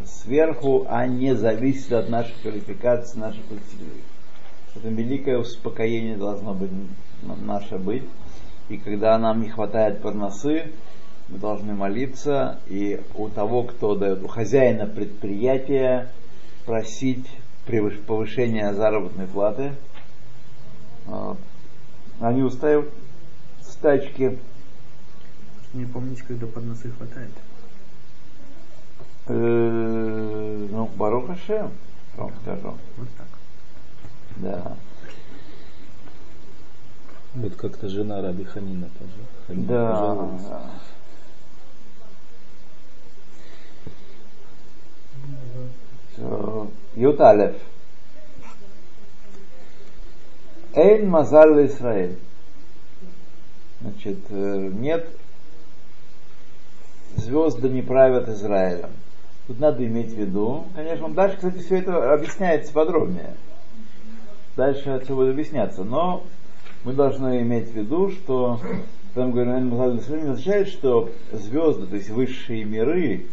сверху, 0.06 0.86
а 0.88 1.06
не 1.06 1.36
зависит 1.36 1.92
от 1.92 2.08
нашей 2.08 2.34
квалификации, 2.42 3.20
наших 3.20 3.44
усилий. 3.48 4.04
Это 4.74 4.88
великое 4.88 5.38
успокоение 5.38 6.16
должно 6.16 6.54
быть 6.54 6.72
наше 7.46 7.78
быть. 7.78 8.06
И 8.70 8.78
когда 8.78 9.18
нам 9.18 9.42
не 9.42 9.50
хватает 9.50 10.02
парносы, 10.02 10.72
мы 11.28 11.38
должны 11.38 11.74
молиться 11.74 12.60
и 12.68 13.02
у 13.16 13.30
того, 13.30 13.64
кто 13.64 13.96
дает, 13.96 14.24
у 14.24 14.28
хозяина 14.28 14.86
предприятия 14.88 16.12
просить 16.66 17.28
повышения 18.06 18.74
заработной 18.74 19.28
платы. 19.28 19.74
Вот. 21.06 21.38
Они 22.20 22.44
устаивают 22.44 22.94
стачки. 23.62 24.38
Не 25.74 25.86
помните, 25.86 26.24
когда 26.28 26.48
подносы 26.48 26.92
хватает. 26.92 27.32
Ну, 29.28 30.90
Барух 30.96 31.28
Хашем, 31.28 31.72
вам 32.16 32.32
скажу. 32.42 32.76
Вот 32.98 33.08
так. 33.18 33.28
Да. 34.38 34.78
Вот 37.36 37.56
как-то 37.56 37.90
жена 37.90 38.22
Раби 38.22 38.46
Ханина 38.46 38.90
Ханина 39.48 39.68
Да. 39.68 39.92
пожаловалась. 39.92 40.42
да. 40.44 40.70
Юталев. 46.96 47.56
Эйн 50.74 51.10
Мазаль 51.10 51.66
Израиль. 51.68 52.18
Значит, 53.82 54.20
э, 54.30 54.70
нет, 54.74 55.08
звезды 57.18 57.70
не 57.70 57.82
правят 57.82 58.28
Израилем. 58.30 58.90
Тут 59.48 59.60
надо 59.60 59.86
иметь 59.86 60.12
в 60.12 60.18
виду, 60.18 60.66
конечно, 60.74 61.10
дальше, 61.10 61.36
кстати, 61.38 61.60
все 61.60 61.78
это 61.80 62.14
объясняется 62.14 62.74
подробнее. 62.74 63.36
Дальше 64.56 65.00
все 65.04 65.16
будет 65.16 65.32
объясняться, 65.34 65.84
но 65.84 66.24
мы 66.86 66.94
должны 66.94 67.42
иметь 67.42 67.70
в 67.72 67.76
виду, 67.76 68.12
что 68.12 68.60
там 69.16 69.32
говорим, 69.32 69.70
не 69.72 70.30
означает, 70.30 70.68
что 70.68 71.10
звезды, 71.32 71.88
то 71.88 71.96
есть 71.96 72.10
высшие 72.10 72.64
миры, 72.64 73.26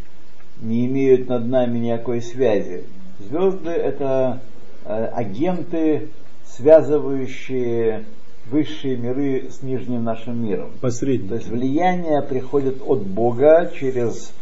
не 0.60 0.86
имеют 0.86 1.28
над 1.28 1.46
нами 1.46 1.78
никакой 1.78 2.22
связи. 2.22 2.84
Звезды 3.18 3.70
это 3.70 4.40
э, 4.84 5.06
агенты, 5.06 6.08
связывающие 6.46 8.04
высшие 8.46 8.96
миры 8.96 9.50
с 9.50 9.62
нижним 9.62 10.04
нашим 10.04 10.44
миром. 10.44 10.72
То 10.72 10.80
Посредник. 10.80 11.32
есть 11.32 11.48
влияние 11.48 12.22
приходит 12.22 12.80
от 12.84 13.02
Бога 13.02 13.70
через 13.74 14.32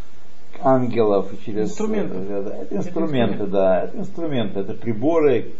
ангелов 0.63 1.33
и 1.33 1.45
через 1.45 1.71
Инструменты. 1.71 2.15
э, 2.17 2.43
да, 2.43 2.57
это 2.57 2.77
инструменты, 2.77 3.47
да, 3.47 3.85
это 3.85 3.99
инструменты, 3.99 4.61
это 4.61 4.75
приборы 4.75 5.53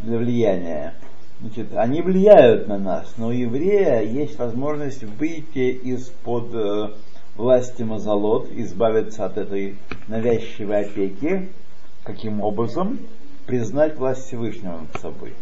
для 0.00 0.18
влияния. 0.18 0.94
Значит, 1.40 1.74
они 1.74 2.02
влияют 2.02 2.68
на 2.68 2.78
нас, 2.78 3.14
но 3.16 3.28
у 3.28 3.30
еврея 3.30 4.02
есть 4.02 4.38
возможность 4.38 5.02
выйти 5.02 5.70
из-под 5.70 6.54
э, 6.54 6.90
власти 7.34 7.82
Мазалот, 7.82 8.50
избавиться 8.52 9.24
от 9.24 9.38
этой 9.38 9.76
навязчивой 10.06 10.82
опеки. 10.82 11.48
Каким 12.04 12.42
образом? 12.42 12.98
Признать 13.46 13.96
власть 13.96 14.26
Всевышнего 14.26 14.80
над 14.80 15.00
собой. 15.00 15.32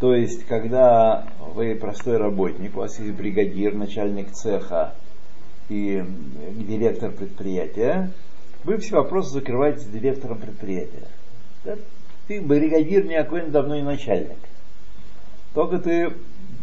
То 0.00 0.14
есть, 0.14 0.44
когда 0.44 1.26
вы 1.54 1.74
простой 1.74 2.18
работник, 2.18 2.76
у 2.76 2.80
вас 2.80 2.98
есть 3.00 3.14
бригадир, 3.14 3.74
начальник 3.74 4.32
цеха 4.32 4.94
и 5.70 6.04
директор 6.52 7.10
предприятия, 7.10 8.12
вы 8.64 8.76
все 8.76 8.96
вопросы 8.96 9.30
закрываете 9.30 9.80
с 9.80 9.86
директором 9.86 10.38
предприятия. 10.38 11.08
Ты 12.26 12.42
бригадир 12.42 13.06
никакой 13.06 13.48
давно 13.48 13.76
не 13.76 13.82
начальник. 13.82 14.36
Только 15.54 15.78
ты 15.78 16.12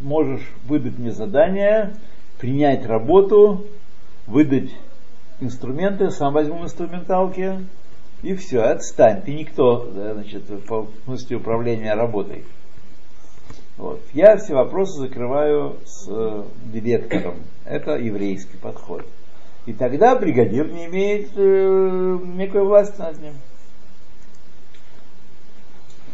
можешь 0.01 0.43
выдать 0.67 0.97
мне 0.97 1.11
задание, 1.11 1.95
принять 2.39 2.85
работу, 2.85 3.65
выдать 4.27 4.69
инструменты, 5.39 6.11
сам 6.11 6.33
возьму 6.33 6.63
инструменталки, 6.63 7.59
и 8.21 8.35
все, 8.35 8.61
отстань. 8.61 9.21
Ты 9.21 9.33
никто, 9.33 9.91
да, 9.93 10.13
значит, 10.13 10.43
по 10.65 10.87
смысле 11.05 11.37
управления 11.37 11.93
работой. 11.93 12.43
Вот. 13.77 14.01
Я 14.13 14.37
все 14.37 14.55
вопросы 14.55 14.99
закрываю 14.99 15.75
с 15.85 16.07
э, 16.09 16.43
директором. 16.73 17.35
Это 17.65 17.97
еврейский 17.97 18.57
подход. 18.57 19.05
И 19.65 19.73
тогда 19.73 20.15
бригадир 20.15 20.71
не 20.71 20.85
имеет 20.85 21.31
э, 21.35 22.19
никакой 22.35 22.63
власти 22.63 22.97
над 22.99 23.21
ним. 23.21 23.33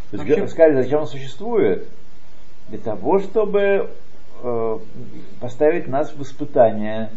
То 0.10 0.18
есть, 0.18 0.28
Вообще- 0.28 0.42
га- 0.42 0.48
сказали, 0.48 0.82
зачем 0.82 1.02
он 1.02 1.08
существует? 1.08 1.88
Для 2.72 2.80
того, 2.80 3.20
чтобы 3.20 3.90
э, 4.42 4.80
поставить 5.42 5.90
нас 5.90 6.14
в 6.14 6.22
испытание, 6.22 7.10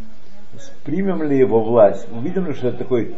примем 0.83 1.23
ли 1.23 1.39
его 1.39 1.63
власть. 1.63 2.09
Мы 2.11 2.23
видим 2.23 2.47
ли, 2.47 2.55
что 2.55 2.69
это 2.69 2.79
такой 2.79 3.15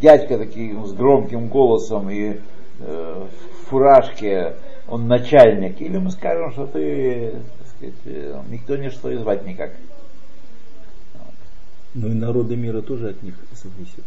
дядька 0.00 0.36
таким 0.36 0.84
с 0.84 0.92
громким 0.92 1.46
голосом 1.46 2.10
и 2.10 2.40
э, 2.80 3.26
в 3.28 3.68
фуражке 3.68 4.56
он 4.88 5.06
начальник, 5.06 5.80
или 5.80 5.98
мы 5.98 6.10
скажем, 6.10 6.50
что 6.50 6.66
ты, 6.66 7.34
так 7.58 7.68
сказать, 7.68 7.94
э, 8.04 8.42
никто 8.50 8.76
не 8.76 8.90
что 8.90 9.12
и 9.12 9.16
звать 9.16 9.46
никак. 9.46 9.70
Ну 11.94 12.08
и 12.08 12.14
народы 12.14 12.56
мира 12.56 12.82
тоже 12.82 13.10
от 13.10 13.22
них 13.22 13.36
зависят. 13.52 14.04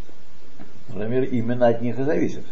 Например, 0.89 1.23
именно 1.23 1.69
от 1.69 1.81
них 1.81 1.97
и 1.97 2.03
зависит. 2.03 2.43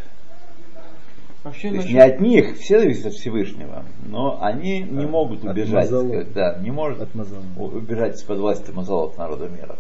Вообще 1.47 1.71
насчет- 1.71 1.91
не 1.93 1.99
от 1.99 2.19
них, 2.19 2.57
все 2.57 2.79
зависят 2.79 3.05
от 3.05 3.13
Всевышнего, 3.13 3.85
но 4.05 4.37
они 4.41 4.79
не 4.81 5.05
От- 5.05 5.09
могут 5.09 5.43
убежать. 5.45 5.89
Да, 6.33 6.57
не 6.59 6.71
может 6.71 7.01
От 7.01 7.09
убежать 7.57 8.15
из-под 8.15 8.39
власти 8.39 8.71
Мазалот 8.71 9.17
народа 9.17 9.47
мира. 9.47 9.77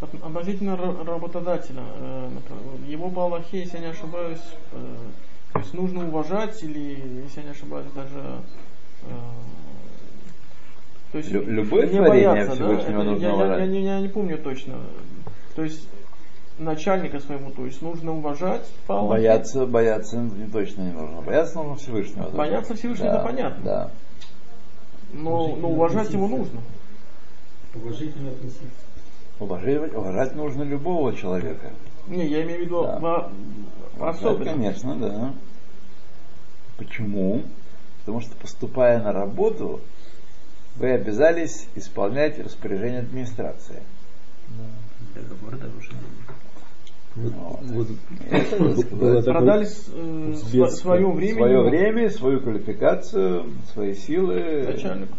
От- 0.00 0.14
Относительно 0.14 0.70
ра- 0.70 1.04
работодателя, 1.06 1.82
э, 1.98 2.28
например, 2.34 2.88
его 2.90 3.10
по 3.10 3.24
Аллахе, 3.24 3.60
если 3.60 3.76
я 3.76 3.82
не 3.84 3.90
ошибаюсь, 3.90 4.40
э, 4.72 4.76
то 5.52 5.58
есть 5.58 5.74
нужно 5.74 6.08
уважать 6.08 6.62
или, 6.62 6.98
если 7.24 7.40
я 7.40 7.44
не 7.44 7.50
ошибаюсь, 7.50 7.86
даже 7.94 8.18
э, 9.02 9.08
то 11.12 11.18
есть 11.18 11.30
Лю- 11.30 11.44
любое 11.44 11.86
не 11.86 11.96
творение 11.98 12.28
бояться, 12.28 12.56
да? 12.58 12.64
Всевышнего 12.66 13.00
Это 13.02 13.10
нужно 13.10 13.22
я, 13.22 13.28
я- 13.28 13.34
уважать. 13.34 13.60
я 13.60 13.66
не, 13.66 13.84
я 13.84 14.00
не 14.00 14.08
помню 14.08 14.38
точно. 14.38 14.74
То 15.54 15.62
есть 15.64 15.88
начальника 16.58 17.20
своему, 17.20 17.50
то 17.50 17.66
есть 17.66 17.82
нужно 17.82 18.12
уважать 18.12 18.66
по 18.86 18.98
Аллахе. 18.98 19.22
Бояться, 19.22 19.66
бояться 19.66 20.16
не 20.16 20.46
точно 20.46 20.82
не 20.82 20.92
нужно. 20.92 21.20
Бояться 21.22 21.56
нужно 21.56 21.76
Всевышнего. 21.76 22.28
Бояться 22.30 22.74
Всевышнего, 22.74 23.10
Да, 23.10 23.14
это 23.16 23.24
понятно. 23.26 23.64
Да. 23.64 23.90
но, 25.12 25.54
но 25.56 25.70
уважать 25.70 26.10
его 26.12 26.28
нужно. 26.28 26.60
Уважительно 27.74 28.30
относиться. 28.30 28.64
Уважать, 29.38 29.94
уважать 29.94 30.34
нужно 30.34 30.62
любого 30.62 31.14
человека. 31.14 31.70
Не, 32.08 32.26
я 32.26 32.42
имею 32.42 32.60
в 32.60 32.62
виду 32.62 32.82
Да. 32.82 33.30
особенно. 34.00 34.44
Да, 34.44 34.50
конечно, 34.52 34.96
да. 34.96 35.34
Почему? 36.78 37.42
Потому 38.00 38.20
что 38.20 38.34
поступая 38.36 39.02
на 39.02 39.12
работу, 39.12 39.80
вы 40.76 40.92
обязались 40.92 41.66
исполнять 41.74 42.38
распоряжение 42.38 43.00
администрации. 43.00 43.82
Договор 45.14 45.56
нарушен. 45.56 45.96
Вот, 47.16 47.32
Вот. 47.62 47.86
вот 48.58 48.90
было 48.90 49.22
Продали 49.22 49.64
э, 49.66 50.32
Сбер- 50.34 50.68
свое 50.68 51.10
время. 51.10 51.34
свое 51.38 51.62
время, 51.62 52.10
свою 52.10 52.40
квалификацию, 52.40 53.46
свои 53.72 53.94
силы 53.94 54.64
Начальнику. 54.66 55.14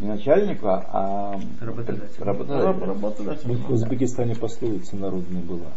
не 0.00 0.08
начальнику, 0.08 0.66
а 0.68 1.40
Работодателю. 1.60 2.24
работодателю. 2.24 2.86
Работодатель. 2.86 3.48
Вот 3.48 3.58
в 3.58 3.72
Узбекистане 3.72 4.34
пословица 4.34 4.96
народная 4.96 5.42
была. 5.42 5.70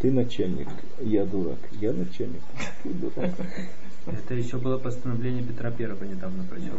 Ты 0.00 0.10
начальник, 0.10 0.68
я 1.00 1.24
дурак. 1.26 1.58
Я 1.72 1.92
начальник, 1.92 2.42
ты 2.82 2.90
дурак. 2.90 3.30
Это 4.06 4.34
еще 4.34 4.56
было 4.56 4.78
постановление 4.78 5.42
Петра 5.42 5.70
Первого 5.70 6.04
недавно 6.04 6.44
прочел. 6.44 6.74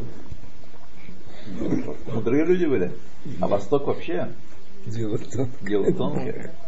Мудрые 2.13 2.45
люди 2.45 2.65
были. 2.65 2.91
А 3.39 3.47
Восток 3.47 3.87
вообще 3.87 4.29
Дело 4.85 5.17
том. 5.17 5.49
дело 5.61 5.91
тонкое. 5.93 6.51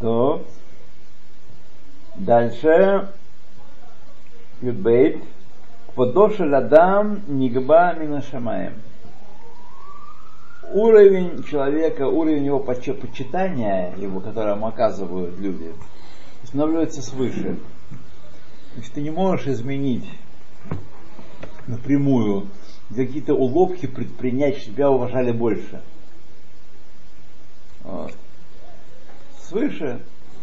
То 0.00 0.46
дальше 2.16 3.08
Юдбейт 4.62 5.22
Квадоша 5.94 6.44
ладам 6.44 7.22
нигба 7.28 7.92
минашамаем. 7.94 8.74
Уровень 10.72 11.42
человека, 11.42 12.06
уровень 12.06 12.46
его 12.46 12.60
почитания, 12.60 13.94
его, 13.96 14.20
которое 14.20 14.54
ему 14.54 14.68
оказывают 14.68 15.38
люди, 15.38 15.74
устанавливается 16.44 17.02
свыше. 17.02 17.56
То 18.74 18.80
есть 18.80 18.92
ты 18.92 19.02
не 19.02 19.10
можешь 19.10 19.48
изменить 19.48 20.08
напрямую 21.66 22.46
какие-то 22.94 23.34
уловки 23.34 23.86
предпринять, 23.86 24.58
чтобы 24.58 24.76
тебя 24.76 24.90
уважали 24.90 25.32
больше. 25.32 25.82
Вот. 27.82 28.14
Свыше, 29.50 30.00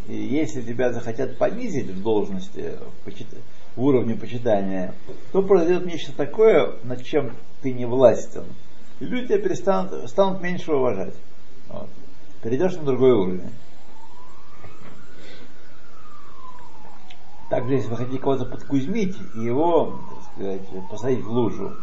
и 0.09 0.15
если 0.15 0.61
тебя 0.61 0.91
захотят 0.91 1.37
понизить 1.37 1.87
в 1.87 2.03
должности, 2.03 2.73
в, 2.77 3.05
почит- 3.05 3.41
в 3.75 3.81
уровне 3.81 4.15
почитания, 4.15 4.93
то 5.31 5.41
произойдет 5.41 5.85
нечто 5.85 6.11
такое, 6.11 6.75
над 6.83 7.03
чем 7.05 7.31
ты 7.61 7.71
не 7.71 7.85
властен. 7.85 8.43
И 8.99 9.05
люди 9.05 9.27
тебя 9.27 9.39
перестанут 9.39 10.09
станут 10.09 10.41
меньше 10.41 10.73
уважать. 10.73 11.13
Вот. 11.69 11.89
Перейдешь 12.43 12.75
на 12.75 12.83
другой 12.83 13.13
уровень. 13.13 13.53
Также, 17.47 17.75
если 17.75 17.89
вы 17.89 17.95
хотите 17.95 18.19
кого-то 18.19 18.43
подкузмить 18.43 19.17
и 19.33 19.39
его, 19.39 20.01
так 20.09 20.23
сказать, 20.33 20.87
посадить 20.89 21.23
в 21.23 21.31
лужу, 21.31 21.75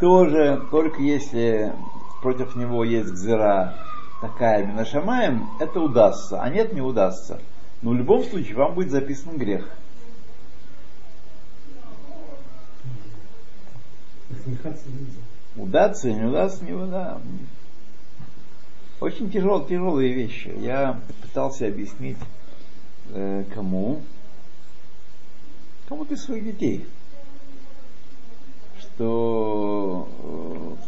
тоже, 0.00 0.66
только 0.70 1.00
если 1.00 1.72
против 2.20 2.56
него 2.56 2.84
есть 2.84 3.10
гзера 3.10 3.74
такая 4.22 4.64
минашамаем, 4.64 5.50
это 5.58 5.80
удастся, 5.80 6.40
а 6.40 6.48
нет, 6.48 6.72
не 6.72 6.80
удастся. 6.80 7.40
Но 7.82 7.90
в 7.90 7.94
любом 7.94 8.22
случае 8.22 8.54
вам 8.54 8.74
будет 8.74 8.90
записан 8.90 9.36
грех. 9.36 9.68
Удастся 15.56 16.12
не 16.12 16.24
удастся, 16.24 16.64
не 16.64 16.72
удастся. 16.72 17.20
Очень 19.00 19.30
тяжел, 19.30 19.66
тяжелые 19.66 20.14
вещи. 20.14 20.54
Я 20.60 21.00
пытался 21.20 21.66
объяснить 21.66 22.18
э, 23.10 23.44
кому? 23.52 24.00
Кому-то 25.88 26.14
из 26.14 26.22
своих 26.22 26.44
детей. 26.44 26.86
Что 28.78 30.08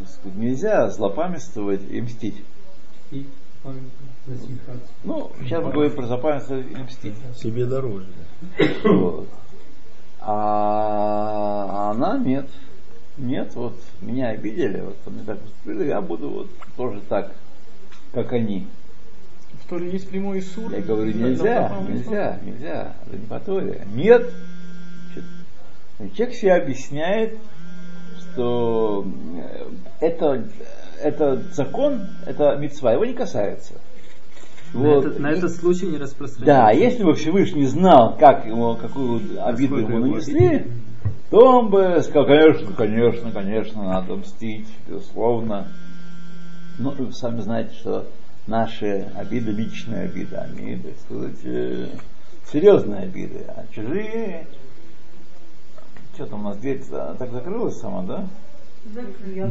э, 0.01 0.05
сказать, 0.07 0.39
нельзя 0.39 0.89
злопамятствовать 0.91 1.83
и 1.91 2.01
мстить. 2.01 2.37
Памятно 3.63 3.91
насмехаться. 4.27 4.89
Ну, 5.05 5.33
сейчас 5.41 5.65
мы 5.65 5.73
говорим 5.73 5.97
про 5.97 6.07
запамятствовать 6.07 6.71
и 6.71 6.77
мстить. 6.77 7.15
Себе 7.37 7.67
дороже. 7.67 8.07
Вот. 8.85 9.29
А 10.21 11.91
она 11.91 12.19
нет. 12.19 12.49
Нет, 13.17 13.55
вот 13.55 13.79
меня 14.01 14.31
обидели, 14.31 14.81
вот 14.81 14.97
мне 15.07 15.23
так 15.25 15.39
поступили, 15.39 15.87
я 15.87 16.01
буду 16.01 16.31
вот 16.31 16.51
тоже 16.77 17.01
так, 17.09 17.33
как 18.13 18.33
они. 18.33 18.67
В 19.63 19.69
Торе 19.69 19.91
есть 19.91 20.11
прямой 20.11 20.43
суд. 20.43 20.73
Я 20.73 20.81
говорю, 20.81 21.13
нельзя, 21.13 21.79
нельзя, 21.89 22.41
нельзя, 22.43 22.97
это 23.07 23.17
не 23.17 23.27
по 23.27 23.39
Торе. 23.39 23.87
Нет. 23.95 24.33
Человек 26.17 26.35
себе 26.35 26.55
объясняет, 26.55 27.39
что 28.19 29.07
э, 29.37 29.71
это, 30.01 30.45
это 31.05 31.43
закон, 31.53 32.09
это 32.27 32.57
мецва, 32.57 32.93
его 32.93 33.05
не 33.05 33.13
касается. 33.13 33.75
На, 34.73 34.81
Вот. 34.81 35.05
этот, 35.05 35.19
на 35.21 35.31
этот 35.31 35.55
случай 35.55 35.87
не 35.87 35.99
распространяется. 35.99 36.45
Да, 36.47 36.71
если 36.71 37.05
бы 37.05 37.15
Всевышний 37.15 37.67
знал, 37.67 38.17
как 38.19 38.47
ему, 38.47 38.75
какую 38.77 39.21
обиду 39.47 39.77
ему 39.77 39.99
нанесли, 39.99 40.67
то 41.31 41.59
он 41.59 41.69
бы 41.69 42.01
сказал, 42.03 42.27
конечно, 42.27 42.73
конечно, 42.73 43.31
конечно, 43.31 43.85
надо 43.85 44.17
мстить, 44.17 44.69
безусловно. 44.89 45.69
Но 46.79 46.91
вы 46.91 47.13
сами 47.13 47.41
знаете, 47.41 47.75
что 47.75 48.07
наши 48.47 49.07
обиды 49.15 49.53
личные 49.53 50.05
обиды, 50.05 50.37
они, 50.37 50.77
так 50.77 50.99
сказать, 51.01 51.39
э, 51.45 51.89
серьезные 52.51 53.03
обиды, 53.03 53.45
а 53.49 53.65
чужие, 53.73 54.47
что 56.15 56.27
там 56.27 56.41
у 56.41 56.49
нас 56.49 56.57
дверь 56.57 56.83
так 56.91 57.31
закрылась 57.31 57.79
сама, 57.79 58.03
да? 58.03 58.27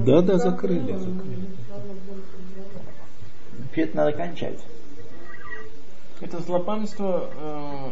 Да, 0.06 0.22
да, 0.22 0.38
закрыли, 0.38 0.93
закрыли. 0.93 1.48
Это 3.76 3.98
надо 3.98 4.12
кончать. 4.13 4.60
Это 6.22 6.39
злопамятство, 6.41 7.30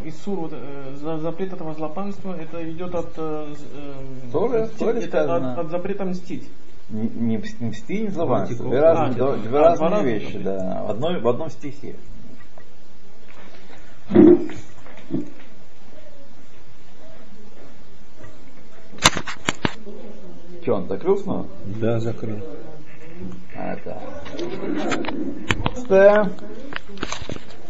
э, 0.04 0.08
Иссур, 0.10 0.40
вот, 0.42 0.52
э, 0.54 0.96
за- 1.02 1.20
запрет 1.20 1.52
этого 1.54 1.74
злопамятства, 1.74 2.34
это 2.40 2.70
идет 2.72 2.96
от, 2.96 3.12
э, 3.18 3.56
э, 3.76 3.94
Торе, 4.32 4.64
мсти- 4.64 4.78
Торе 4.78 5.02
это 5.02 5.36
от, 5.36 5.58
от 5.60 5.70
запрета 5.70 6.06
мстить. 6.06 6.48
Не, 6.90 7.10
не 7.10 7.38
мс- 7.38 7.56
не 7.60 7.70
мсти, 7.70 8.02
не 8.02 8.10
злопамятствуй. 8.10 8.70
Две 8.70 8.80
А, 8.80 8.94
разные, 8.94 9.18
да. 9.18 9.36
две 9.38 9.58
А, 9.58 9.62
разные 9.62 9.90
два 9.90 10.02
вещи, 10.02 10.38
да, 10.40 10.84
в, 10.86 10.92
одной, 10.92 11.20
в 11.20 11.28
одном 11.28 11.50
стихе. 11.50 11.96
Че, 20.64 20.74
он 20.74 20.88
закрыл 20.88 21.18
снова? 21.18 21.48
Да, 21.66 22.00
закрыл. 22.00 22.40
А, 23.56 23.76
да. 23.84 24.02
Что? 25.76 26.30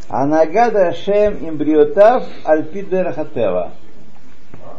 Анагада 0.09 0.91
Шем 0.93 1.37
имбриотав 1.47 2.25
альпидер 2.43 3.13
хатева. 3.13 3.71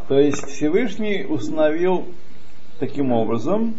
То 0.09 0.19
есть 0.19 0.45
Всевышний 0.47 1.25
установил 1.25 2.05
таким 2.79 3.13
образом, 3.13 3.77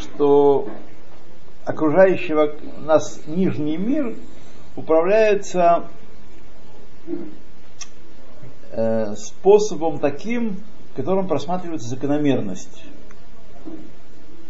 что 0.00 0.66
окружающего 1.66 2.54
нас 2.78 3.20
нижний 3.26 3.76
мир 3.76 4.14
управляется 4.74 5.84
э, 8.72 9.14
способом 9.16 9.98
таким, 9.98 10.60
в 10.94 10.96
котором 10.96 11.26
просматривается 11.26 11.88
закономерность. 11.88 12.84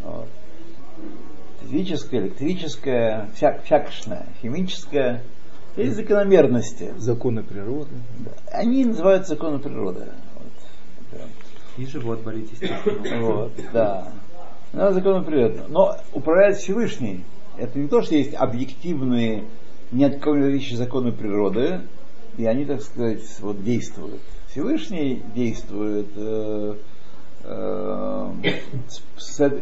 Вот. 0.03 0.27
Физическая, 1.61 2.21
электрическая, 2.21 3.31
всяк, 3.35 3.63
всякошная, 3.63 4.27
химическая. 4.43 5.23
Есть 5.75 5.95
закономерности. 5.95 6.93
Законы 6.97 7.41
природы. 7.41 7.95
Да. 8.19 8.31
Они 8.51 8.85
называются 8.85 9.33
законы 9.33 9.57
природы. 9.57 10.07
Вот. 10.35 11.21
И 11.77 11.85
живот 11.87 12.21
болит, 12.21 12.51
естественно. 12.51 13.21
Вот, 13.21 13.51
да. 13.73 14.07
Ну, 14.71 14.91
законы 14.93 15.25
природы. 15.25 15.63
Но 15.67 15.97
управляет 16.13 16.57
Всевышний. 16.57 17.23
Это 17.57 17.79
не 17.79 17.87
то, 17.87 18.03
что 18.03 18.13
есть 18.13 18.35
объективные, 18.35 19.45
ни 19.91 20.03
от 20.03 20.19
кого 20.19 20.35
не 20.35 20.43
зависящие 20.43 20.77
законы 20.77 21.11
природы, 21.11 21.81
и 22.37 22.45
они, 22.45 22.65
так 22.65 22.83
сказать, 22.83 23.23
вот 23.39 23.63
действуют. 23.63 24.21
Всевышний 24.55 25.21
действует, 25.35 26.07
э, 26.15 26.75
э, 27.43 28.31
со- 29.17 29.61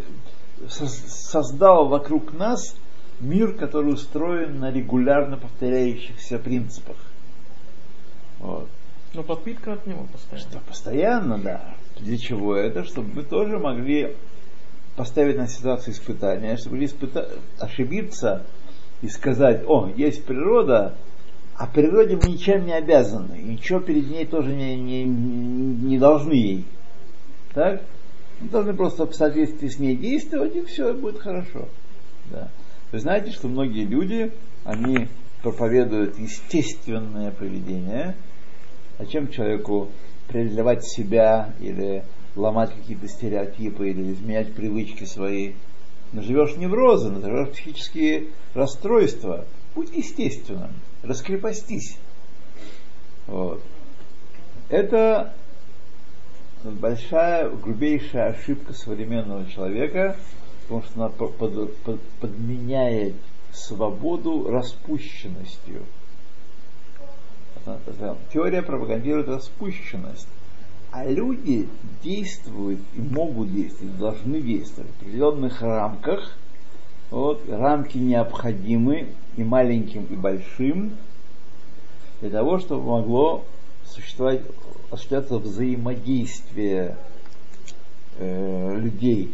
создал 0.70 1.88
вокруг 1.88 2.32
нас 2.34 2.76
мир, 3.20 3.54
который 3.56 3.92
устроен 3.92 4.60
на 4.60 4.72
регулярно 4.72 5.38
повторяющихся 5.38 6.38
принципах. 6.38 6.98
Вот. 8.38 8.68
Но 9.16 9.24
подпитка 9.24 9.74
от 9.74 9.88
него 9.88 10.06
постоянно. 10.12 10.48
Что 10.52 10.60
постоянно, 10.60 11.40
да. 11.40 11.74
Для 11.98 12.18
чего 12.20 12.56
это? 12.56 12.84
Чтобы 12.84 13.16
мы 13.16 13.24
тоже 13.24 13.58
могли 13.58 14.16
поставить 14.96 15.38
на 15.38 15.48
ситуацию 15.48 15.96
испытания, 15.96 16.56
чтобы 16.56 16.78
испыта- 16.86 17.32
ошибиться 17.58 18.46
и 19.02 19.08
сказать, 19.10 19.64
о, 19.68 19.90
есть 19.96 20.24
природа, 20.24 20.94
а 21.64 21.66
природе 21.66 22.18
мы 22.18 22.30
ничем 22.30 22.66
не 22.66 22.74
обязаны, 22.74 23.38
ничего 23.38 23.80
перед 23.80 24.10
ней 24.12 24.26
тоже 24.26 24.54
не, 24.54 24.76
не, 24.76 25.06
не 25.06 25.98
должны 25.98 26.34
ей. 26.34 26.66
Так? 27.54 27.82
Мы 28.42 28.50
должны 28.50 28.74
просто 28.74 29.06
в 29.06 29.16
соответствии 29.16 29.70
с 29.70 29.80
ней 29.80 29.96
действовать, 29.96 30.58
и 30.58 30.66
все 30.66 30.94
будет 30.94 31.20
хорошо. 31.20 31.70
Да. 32.30 32.50
Вы 32.92 33.00
знаете, 33.00 33.32
что 33.32 33.48
многие 33.48 33.86
люди, 33.86 34.34
они 34.66 35.08
проповедуют 35.42 36.20
естественное 36.20 37.32
поведение, 37.32 38.16
Зачем 39.00 39.30
человеку 39.30 39.90
преодолевать 40.28 40.86
себя 40.86 41.54
или 41.62 42.04
ломать 42.36 42.72
какие-то 42.76 43.08
стереотипы 43.08 43.90
или 43.90 44.12
изменять 44.12 44.54
привычки 44.54 45.06
свои? 45.06 45.54
Наживешь 46.12 46.58
неврозы, 46.58 47.10
наживешь 47.10 47.54
психические 47.54 48.26
расстройства. 48.54 49.46
Будь 49.76 49.92
естественным, 49.92 50.72
раскрепостись. 51.02 51.98
Вот. 53.28 53.62
Это 54.70 55.34
большая, 56.64 57.50
грубейшая 57.50 58.32
ошибка 58.34 58.74
современного 58.74 59.50
человека, 59.50 60.16
потому 60.64 60.84
что 60.84 60.92
она 60.96 61.10
по- 61.10 61.28
под- 61.28 61.76
под- 61.78 62.02
подменяет 62.22 63.16
свободу 63.52 64.50
распущенностью. 64.50 65.84
Теория 68.34 68.62
пропагандирует 68.62 69.28
распущенность. 69.28 70.28
А 70.92 71.06
люди 71.06 71.68
действуют 72.04 72.80
и 72.94 73.02
могут 73.02 73.52
действовать, 73.52 73.98
должны 73.98 74.42
действовать 74.42 74.92
в 74.92 75.02
определенных 75.02 75.62
рамках. 75.62 76.38
Вот, 77.14 77.48
рамки 77.48 78.00
необходимы 78.00 79.10
и 79.38 79.44
маленьким, 79.44 80.06
и 80.06 80.16
большим, 80.16 80.94
для 82.22 82.32
того, 82.32 82.58
чтобы 82.58 82.90
могло 82.90 83.46
существовать, 83.86 84.42
осуществляться 84.90 85.38
взаимодействие 85.38 86.98
э, 88.18 88.80
людей. 88.80 89.32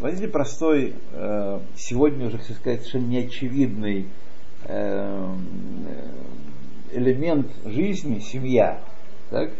Возьмите 0.00 0.26
простой, 0.26 0.94
э, 1.12 1.60
сегодня 1.76 2.26
уже, 2.26 2.38
так 2.38 2.56
сказать, 2.56 2.80
совершенно 2.80 3.06
неочевидный 3.06 4.08
э, 4.64 5.34
элемент 6.90 7.52
жизни, 7.66 8.18
семья. 8.18 8.80
Так? 9.30 9.52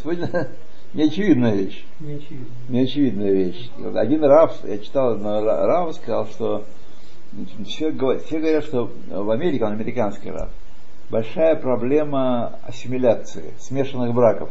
Сегодня 0.00 0.48
неочевидная 0.94 1.54
вещь. 1.54 1.84
Не 2.00 2.14
очевидно. 2.14 2.46
Неочевидная 2.68 3.32
вещь. 3.32 3.70
Один 3.94 4.24
Раф, 4.24 4.56
я 4.64 4.78
читал, 4.78 5.14
одного 5.14 5.46
Ра- 5.46 5.66
Рава 5.66 5.92
сказал, 5.92 6.26
что 6.26 6.64
все, 7.66 7.90
говорят, 7.90 8.24
все 8.24 8.38
говорят, 8.40 8.64
что 8.64 8.90
в 9.08 9.30
Америке, 9.30 9.64
он 9.64 9.72
американский 9.72 10.30
Раф, 10.30 10.50
большая 11.10 11.56
проблема 11.56 12.58
ассимиляции, 12.66 13.54
смешанных 13.58 14.14
браков. 14.14 14.50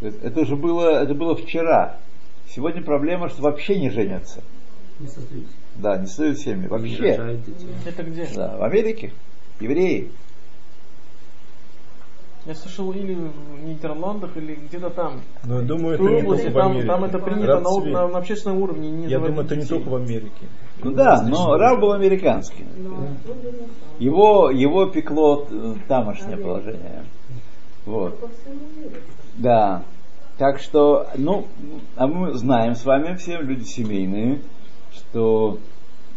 Это 0.00 0.40
уже 0.40 0.56
было, 0.56 1.02
это 1.02 1.14
было 1.14 1.36
вчера. 1.36 1.96
Сегодня 2.48 2.82
проблема, 2.82 3.28
что 3.28 3.42
вообще 3.42 3.78
не 3.78 3.88
женятся. 3.88 4.42
Не 4.98 5.06
состоится. 5.06 5.52
Да, 5.76 5.96
не 5.96 6.06
создают 6.06 6.38
семьи. 6.38 6.66
Вообще. 6.66 7.36
Это 7.86 8.02
где? 8.02 8.28
Да, 8.34 8.56
в 8.58 8.62
Америке. 8.62 9.12
Евреи. 9.60 10.10
Я 12.44 12.54
слышал 12.56 12.90
или 12.90 13.14
в 13.14 13.62
Нидерландах, 13.64 14.36
или 14.36 14.54
где-то 14.56 14.90
там. 14.90 15.20
Но 15.44 15.60
я 15.60 15.62
думаю, 15.62 15.94
это 15.94 16.02
не 16.02 16.22
области, 16.22 16.44
только 16.44 16.58
в 16.58 16.60
там, 16.60 16.70
Америке. 16.72 16.86
там 16.88 17.04
это 17.04 17.18
принято 17.20 17.60
на, 17.60 17.78
на- 17.78 18.08
на 18.08 18.18
общественном 18.18 18.58
уровне. 18.62 18.90
Не 18.90 19.06
Я 19.06 19.20
думаю, 19.20 19.44
это 19.44 19.54
не 19.56 19.64
только 19.64 19.88
в 19.88 19.94
Америке. 19.94 20.48
Ну 20.82 20.90
да, 20.90 21.22
но 21.22 21.56
Рав 21.56 21.78
был 21.78 21.92
американский. 21.92 22.64
Его, 24.00 24.50
его 24.50 24.86
пекло 24.86 25.46
э, 25.48 25.74
тамошнее 25.86 26.36
положение. 26.36 27.04
Вот. 27.86 28.18
Да. 29.36 29.84
Так 30.38 30.58
что, 30.58 31.06
ну, 31.16 31.46
а 31.94 32.08
мы 32.08 32.32
знаем 32.34 32.74
с 32.74 32.84
вами 32.84 33.14
все, 33.14 33.38
люди 33.40 33.62
семейные, 33.62 34.40
что 34.92 35.58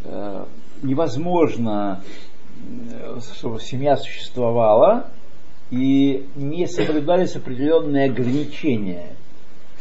э, 0.04 0.46
невозможно, 0.82 2.02
э, 2.92 3.20
чтобы 3.36 3.60
семья 3.60 3.98
существовала 3.98 5.08
и 5.72 6.26
не 6.36 6.68
соблюдались 6.68 7.36
определенные 7.36 8.10
ограничения. 8.10 9.10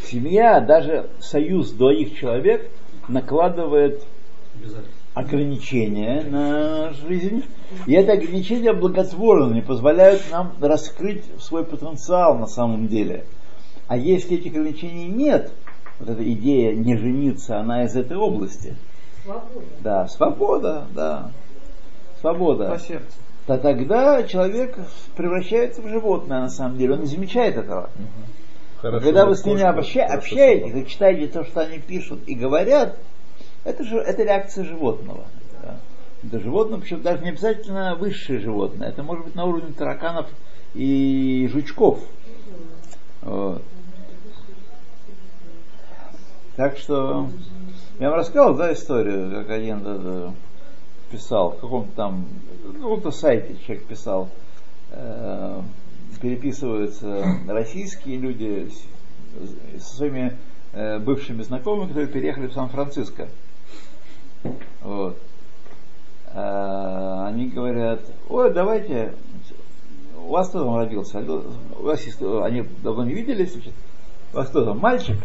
Семья, 0.02 0.60
даже 0.60 1.10
союз 1.20 1.70
двоих 1.72 2.18
человек 2.18 2.70
накладывает 3.08 4.02
ограничения 5.14 6.22
на 6.22 6.92
жизнь. 6.92 7.44
И 7.86 7.92
это 7.92 8.12
ограничения 8.12 8.72
благотворны, 8.72 9.62
позволяют 9.62 10.22
нам 10.30 10.52
раскрыть 10.60 11.24
свой 11.38 11.64
потенциал 11.64 12.36
на 12.38 12.46
самом 12.46 12.88
деле. 12.88 13.24
А 13.86 13.96
если 13.96 14.36
этих 14.36 14.52
ограничений 14.52 15.06
нет, 15.06 15.52
вот 16.00 16.08
эта 16.08 16.32
идея 16.32 16.74
не 16.74 16.96
жениться, 16.96 17.58
она 17.60 17.84
из 17.84 17.94
этой 17.94 18.16
области. 18.16 18.76
Свобода. 19.22 19.66
Да, 19.80 20.08
свобода, 20.08 20.86
да. 20.94 21.30
Свобода. 22.20 22.70
По 22.70 22.78
сердцу. 22.78 23.16
То 23.46 23.58
тогда 23.58 24.22
человек 24.22 24.78
превращается 25.16 25.82
в 25.82 25.88
животное 25.88 26.40
на 26.40 26.48
самом 26.48 26.78
деле. 26.78 26.94
Он 26.94 27.00
не 27.00 27.06
замечает 27.06 27.56
этого. 27.56 27.90
Хорошо, 28.78 29.04
Когда 29.04 29.26
вы 29.26 29.36
с 29.36 29.44
ними 29.44 29.62
обща- 29.62 30.04
общаетесь, 30.06 30.72
вы 30.72 30.84
читаете 30.84 31.26
то, 31.26 31.44
что 31.44 31.60
они 31.60 31.78
пишут 31.78 32.20
и 32.26 32.34
говорят, 32.34 32.96
это 33.64 33.84
же 33.84 33.96
это 33.98 34.22
реакция 34.22 34.64
животного. 34.64 35.24
да. 35.62 35.76
Это 36.22 36.40
животное, 36.40 36.78
причем 36.78 37.02
даже 37.02 37.22
не 37.22 37.30
обязательно 37.30 37.94
высшее 37.96 38.40
животное. 38.40 38.88
Это 38.88 39.02
может 39.02 39.24
быть 39.26 39.34
на 39.34 39.44
уровне 39.44 39.72
тараканов 39.76 40.26
и 40.74 41.48
жучков. 41.52 41.98
Вот. 43.22 43.62
Так 46.56 46.78
что 46.78 47.28
я 47.98 48.10
вам 48.10 48.18
рассказал, 48.20 48.54
да, 48.54 48.72
историю, 48.72 49.30
как 49.30 49.50
один 49.50 49.82
да, 49.82 49.94
да, 49.98 50.32
писал, 51.10 51.52
в 51.52 51.60
каком-то 51.60 51.92
там, 51.94 52.26
на 52.66 52.72
каком-то 52.74 53.10
сайте 53.10 53.56
человек 53.64 53.86
писал, 53.86 54.28
э, 54.90 55.60
переписываются 56.20 57.24
российские 57.48 58.18
люди 58.18 58.70
со 59.78 59.96
своими 59.96 60.36
э, 60.72 60.98
бывшими 60.98 61.42
знакомыми, 61.42 61.88
которые 61.88 62.08
переехали 62.08 62.46
в 62.46 62.52
Сан-Франциско. 62.52 63.28
Вот. 64.82 65.18
Э, 66.32 67.26
они 67.28 67.48
говорят, 67.48 68.00
ой, 68.28 68.52
давайте, 68.52 69.14
у 70.16 70.30
вас 70.30 70.48
кто 70.48 70.64
там 70.64 70.76
родился? 70.76 71.20
У 71.78 71.82
вас 71.82 72.02
есть, 72.04 72.20
они 72.20 72.62
давно 72.82 73.04
не 73.04 73.14
виделись, 73.14 73.52
значит, 73.52 73.74
у 74.32 74.36
вас 74.36 74.48
кто 74.48 74.64
там, 74.64 74.78
мальчик? 74.78 75.16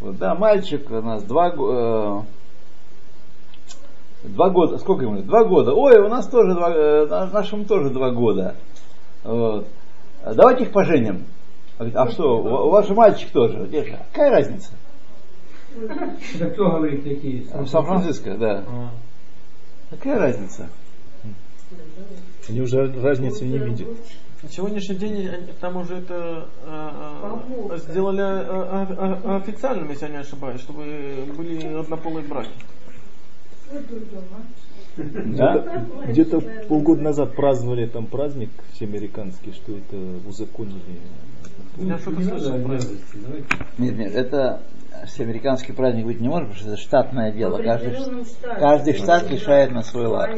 Вот, 0.00 0.18
да, 0.18 0.34
мальчик, 0.34 0.90
у 0.90 1.00
нас 1.00 1.22
два, 1.24 1.48
э, 1.48 2.22
два 4.22 4.50
года, 4.50 4.78
сколько 4.78 5.04
ему? 5.04 5.20
Два 5.22 5.44
года. 5.44 5.72
Ой, 5.72 5.98
у 6.00 6.08
нас 6.08 6.28
тоже 6.28 6.54
два, 6.54 6.70
э, 6.72 7.06
нашему 7.32 7.64
тоже 7.64 7.90
два 7.90 8.10
года. 8.10 8.54
Вот. 9.24 9.66
А 10.24 10.34
Давайте 10.34 10.64
их 10.64 10.72
поженим. 10.72 11.24
А 11.78 11.84
говорит, 11.84 11.96
А 11.96 12.10
что, 12.10 12.38
у 12.38 12.68
у 12.68 12.70
вас 12.70 12.86
же 12.86 12.94
мальчик 12.94 13.30
тоже. 13.30 13.68
Какая 14.12 14.30
разница? 14.30 14.72
Это 16.34 16.50
кто 16.50 16.70
говорит 16.70 17.02
такие? 17.04 17.44
В 17.52 17.66
Сан-Франциско, 17.66 18.36
да. 18.36 18.64
А. 18.68 18.90
Какая 19.90 20.18
разница? 20.18 20.68
Они 22.48 22.60
уже 22.60 22.92
разницы 23.00 23.44
не 23.44 23.58
видят. 23.58 23.88
На 24.42 24.48
сегодняшний 24.48 24.96
день 24.96 25.28
они- 25.28 25.52
там 25.60 25.76
уже 25.76 25.98
это 25.98 26.48
а, 26.66 27.12
а, 27.22 27.38
Помолвка. 27.38 27.76
сделали 27.78 28.20
а, 28.20 28.42
а, 28.42 29.20
а, 29.24 29.36
официальным, 29.36 29.88
если 29.90 30.06
я 30.06 30.12
не 30.12 30.18
ошибаюсь, 30.18 30.60
чтобы 30.60 30.82
были 31.36 31.64
однополые 31.78 32.26
браки. 32.26 32.50
Да? 34.96 35.64
Где-то 36.06 36.40
полгода 36.68 37.02
назад 37.02 37.34
праздновали 37.34 37.86
там 37.86 38.06
праздник 38.06 38.50
всеамериканский, 38.72 39.52
что 39.52 39.72
это 39.72 40.28
узаконили. 40.28 41.00
Я 41.78 41.98
что-то 41.98 42.22
слышал 42.22 42.58
про 42.60 42.74
это. 42.74 42.86
Нет, 43.78 43.96
нет, 43.96 44.14
это 44.14 44.60
всеамериканский 45.06 45.72
праздник 45.72 46.04
быть 46.04 46.20
не 46.20 46.28
может, 46.28 46.48
потому 46.48 46.60
что 46.60 46.72
это 46.72 46.82
штатное 46.82 47.32
дело. 47.32 47.58
В 47.58 47.62
Каждый, 47.62 47.96
каждый 48.58 48.94
штат 48.94 49.30
решает 49.30 49.72
на 49.72 49.82
свой 49.82 50.06
лад. 50.06 50.30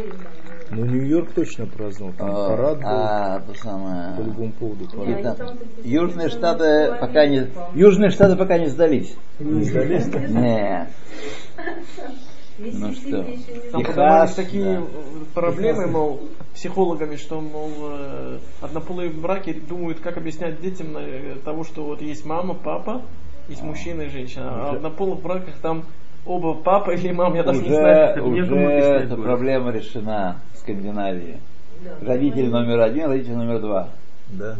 Ну, 0.70 0.86
Нью-Йорк 0.86 1.32
точно 1.34 1.66
праздновал, 1.66 2.14
там 2.14 2.30
А, 2.30 2.48
парад 2.48 2.78
был 2.78 2.86
а, 2.86 3.40
то 3.40 3.54
самое. 3.54 4.16
по 4.16 4.22
любому 4.22 4.52
поводу. 4.52 4.88
Парад. 4.88 5.08
Они 5.08 5.22
там 5.22 5.58
Южные 5.84 6.28
штаты 6.30 6.96
пока 7.00 7.26
не, 7.26 7.48
южные 7.74 8.10
штаты 8.10 8.36
пока 8.36 8.58
не 8.58 8.68
сдались. 8.68 9.14
Не 9.38 9.62
сдались? 9.62 10.06
Не. 10.06 10.88
Ну 12.58 12.92
что? 12.92 13.24
Там 13.72 13.82
поднимались 13.82 14.34
такие 14.34 14.80
да. 14.80 14.86
проблемы, 15.34 15.86
мол, 15.86 16.20
психологами, 16.54 17.16
что, 17.16 17.40
мол, 17.40 17.70
э, 17.80 18.38
однополые 18.60 19.10
браки 19.10 19.52
думают, 19.52 19.98
как 19.98 20.16
объяснять 20.16 20.60
детям 20.60 20.96
э, 20.96 21.36
того, 21.44 21.64
что 21.64 21.84
вот 21.84 22.00
есть 22.00 22.24
мама, 22.24 22.54
папа, 22.54 23.02
есть 23.48 23.62
мужчина 23.62 24.02
и 24.02 24.08
женщина. 24.08 24.68
А 24.68 24.72
в 24.72 24.76
однополых 24.76 25.20
браках 25.20 25.54
там 25.60 25.84
оба 26.24 26.54
папа 26.54 26.92
или 26.92 27.12
мама, 27.12 27.36
я 27.36 27.42
даже 27.42 27.60
не 27.60 27.68
знаю. 27.68 28.24
Уже, 28.24 28.42
уже 28.44 28.54
объяснять 28.54 29.04
эта 29.04 29.16
будет. 29.16 29.24
проблема 29.24 29.70
решена 29.72 30.40
в 30.54 30.58
Скандинавии. 30.58 31.40
Да. 31.82 32.06
Родитель 32.06 32.50
номер 32.50 32.80
один, 32.80 33.08
родитель 33.08 33.34
номер 33.34 33.60
два. 33.60 33.88
Да. 34.30 34.56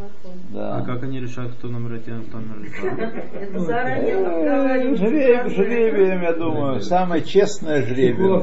Да. 0.53 0.77
А 0.77 0.83
как 0.83 1.03
они 1.03 1.21
решают, 1.21 1.55
кто 1.55 1.69
номер 1.69 1.95
один, 1.95 2.25
кто 2.25 2.39
номер 2.39 2.71
два? 2.71 3.41
Это 3.41 3.59
заранее 3.61 4.17
разговаривать. 4.17 4.99
Жребием, 4.99 5.51
жребием, 5.51 6.23
я 6.23 6.33
думаю, 6.35 6.81
самое 6.81 7.25
честное 7.25 7.83
жребие. 7.83 8.41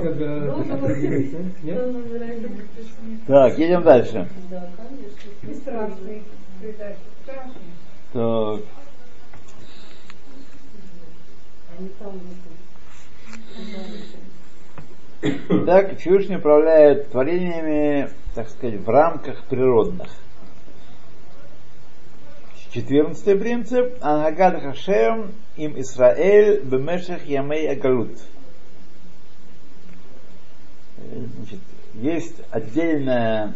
Смех. 1.61 1.79
Так, 3.27 3.57
едем 3.57 3.83
дальше. 3.83 4.27
Да, 4.49 4.69
конечно. 4.77 5.71
Так, 8.13 8.59
Они 11.79 11.89
там 11.99 12.11
вот. 15.49 15.65
так 15.65 15.97
Всевышний 15.97 16.35
управляет 16.37 17.09
творениями, 17.11 18.09
так 18.35 18.49
сказать, 18.49 18.79
в 18.81 18.89
рамках 18.89 19.43
природных. 19.45 20.09
Четырнадцатый 22.73 23.37
принцип. 23.37 23.97
Ангагад 23.99 24.61
Хашем 24.61 25.33
им 25.57 25.77
Исраэль 25.81 26.61
бемешах 26.63 27.25
ямей 27.25 27.69
агалут. 27.69 28.17
Э, 30.97 31.25
Значит, 31.35 31.59
есть 31.95 32.35
отдельное 32.49 33.55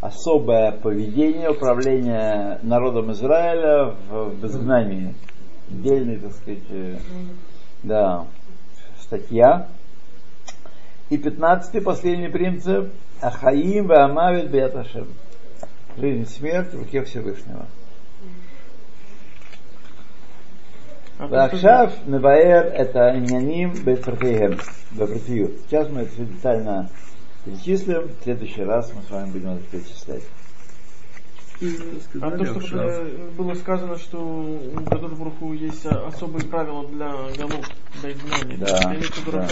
особое 0.00 0.72
поведение 0.72 1.50
управления 1.50 2.58
народом 2.64 3.12
Израиля 3.12 3.94
в, 4.08 4.44
изгнании. 4.44 5.14
Отдельный, 5.70 6.16
так 6.16 6.32
сказать, 6.32 6.64
э, 6.70 6.98
да, 7.84 8.26
статья. 8.98 9.68
И 11.10 11.16
пятнадцатый, 11.16 11.80
последний 11.80 12.28
принцип. 12.28 12.92
Ахаим 13.20 13.86
ваамавит 13.86 14.50
беяташем. 14.50 15.06
Жизнь 15.96 16.22
и 16.22 16.24
смерть 16.24 16.74
в 16.74 16.78
руке 16.78 17.04
Всевышнего. 17.04 17.60
А 17.60 17.62
то, 17.62 17.64
что- 17.64 17.78
Вахшав 21.18 22.06
Неваэр 22.06 22.66
это 22.66 23.18
иньяним. 23.18 23.72
Бепратиют. 24.92 25.52
Сейчас 25.66 25.88
мы 25.90 26.02
это 26.02 26.12
все 26.12 26.24
детально 26.24 26.90
перечислим. 27.44 28.08
В 28.08 28.22
следующий 28.22 28.62
раз 28.62 28.92
мы 28.94 29.02
с 29.02 29.10
вами 29.10 29.30
будем 29.32 29.50
это 29.50 29.64
перечислять. 29.64 30.22
А 32.20 32.30
то, 32.30 32.60
что 32.60 32.78
э, 32.78 33.30
было 33.36 33.54
сказано, 33.54 33.98
что 33.98 34.18
у 34.18 34.84
Кадош 34.84 35.12
Бруху 35.12 35.52
есть 35.54 35.84
особые 35.86 36.44
правила 36.44 36.86
для 36.86 37.10
голов, 37.36 37.66
для 38.00 38.12
изгнания, 38.12 38.58
Да, 38.58 38.94
виду 38.94 39.32
да. 39.32 39.48